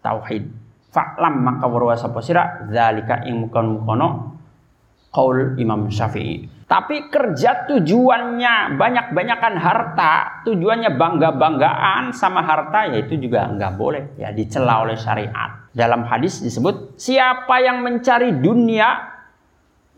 tauhid 0.00 0.59
Fa'lam 0.90 1.46
maka 1.46 1.70
warwa 1.70 1.94
sapa 1.94 2.18
sira 2.18 2.66
zalika 2.66 3.22
ing 3.22 3.46
mukon 3.46 3.78
mukono 3.78 4.08
Qaul 5.10 5.58
Imam 5.58 5.90
Syafi'i. 5.90 6.46
Tapi 6.70 7.10
kerja 7.10 7.66
tujuannya 7.66 8.78
banyak-banyakan 8.78 9.54
harta, 9.58 10.46
tujuannya 10.46 10.94
bangga-banggaan 10.94 12.14
sama 12.14 12.46
harta, 12.46 12.86
yaitu 12.94 13.18
juga 13.18 13.50
nggak 13.50 13.74
boleh 13.74 14.14
ya 14.14 14.30
dicela 14.30 14.86
oleh 14.86 14.94
syariat. 14.94 15.66
Dalam 15.74 16.06
hadis 16.06 16.38
disebut 16.38 16.94
siapa 16.94 17.58
yang 17.58 17.82
mencari 17.82 18.38
dunia 18.38 18.86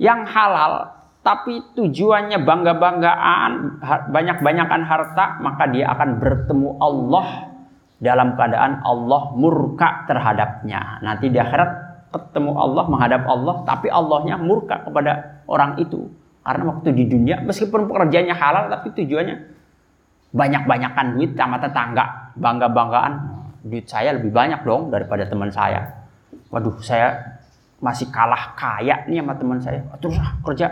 yang 0.00 0.24
halal 0.24 0.96
tapi 1.22 1.62
tujuannya 1.78 2.42
bangga-banggaan, 2.42 3.78
banyak-banyakan 4.10 4.82
harta, 4.82 5.38
maka 5.38 5.70
dia 5.70 5.86
akan 5.94 6.18
bertemu 6.18 6.68
Allah 6.82 7.51
dalam 8.02 8.34
keadaan 8.34 8.82
Allah 8.82 9.30
murka 9.38 10.02
terhadapnya. 10.10 10.98
Nanti 11.06 11.30
di 11.30 11.38
akhirat 11.38 11.70
ketemu 12.10 12.58
Allah, 12.58 12.84
menghadap 12.90 13.22
Allah, 13.30 13.62
tapi 13.62 13.86
Allahnya 13.86 14.36
murka 14.42 14.82
kepada 14.82 15.42
orang 15.46 15.78
itu. 15.78 16.10
Karena 16.42 16.74
waktu 16.74 16.90
di 16.90 17.06
dunia, 17.06 17.38
meskipun 17.46 17.86
pekerjaannya 17.86 18.34
halal, 18.34 18.66
tapi 18.74 18.90
tujuannya 18.98 19.36
banyak-banyakan 20.34 21.06
duit 21.14 21.38
sama 21.38 21.62
tetangga. 21.62 22.34
Bangga-banggaan, 22.34 23.12
duit 23.62 23.86
saya 23.86 24.18
lebih 24.18 24.34
banyak 24.34 24.66
dong 24.66 24.90
daripada 24.90 25.22
teman 25.22 25.54
saya. 25.54 26.02
Waduh, 26.50 26.82
saya 26.82 27.38
masih 27.78 28.10
kalah 28.10 28.58
kaya 28.58 29.06
nih 29.06 29.22
sama 29.22 29.34
teman 29.38 29.58
saya. 29.62 29.80
Terus 30.02 30.18
ah, 30.18 30.34
kerja, 30.42 30.66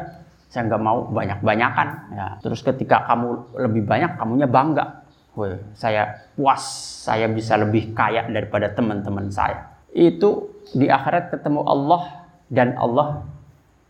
saya 0.51 0.67
nggak 0.67 0.83
mau 0.83 1.07
banyak-banyakan. 1.07 1.89
Ya, 2.11 2.27
terus 2.43 2.61
ketika 2.67 3.07
kamu 3.07 3.55
lebih 3.71 3.87
banyak, 3.87 4.19
kamunya 4.19 4.51
bangga. 4.51 5.00
Woi, 5.41 5.57
saya 5.73 6.29
puas, 6.37 6.61
saya 7.09 7.25
bisa 7.33 7.57
lebih 7.57 7.97
kaya 7.97 8.29
daripada 8.29 8.69
teman-teman 8.77 9.33
saya. 9.33 9.73
Itu 9.89 10.53
di 10.77 10.85
akhirat 10.85 11.33
ketemu 11.33 11.65
Allah 11.65 12.29
dan 12.53 12.77
Allah 12.77 13.25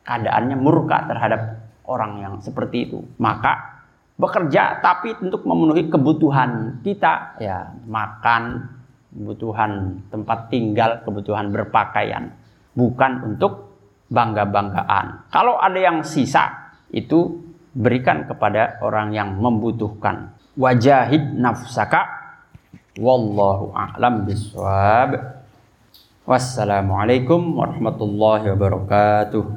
keadaannya 0.06 0.54
murka 0.54 1.10
terhadap 1.10 1.58
orang 1.90 2.22
yang 2.22 2.34
seperti 2.38 2.86
itu. 2.86 3.02
Maka 3.18 3.82
bekerja 4.14 4.78
tapi 4.78 5.18
untuk 5.18 5.42
memenuhi 5.42 5.90
kebutuhan 5.90 6.78
kita 6.86 7.42
ya 7.42 7.74
makan, 7.82 8.70
kebutuhan 9.10 10.06
tempat 10.06 10.54
tinggal, 10.54 11.02
kebutuhan 11.02 11.50
berpakaian, 11.50 12.30
bukan 12.78 13.26
untuk 13.26 13.74
bangga-banggaan. 14.06 15.34
Kalau 15.34 15.58
ada 15.58 15.82
yang 15.82 16.06
sisa 16.06 16.70
itu 16.94 17.42
berikan 17.74 18.30
kepada 18.30 18.78
orang 18.86 19.10
yang 19.10 19.34
membutuhkan. 19.34 20.38
Wajahid 20.58 21.38
nafsaka 21.38 22.06
wallahu 22.98 23.74
a'lam 23.74 24.26
biswab. 24.26 25.42
Wassalamualaikum 26.26 27.58
warahmatullahi 27.58 28.54
wabarakatuh. 28.54 29.50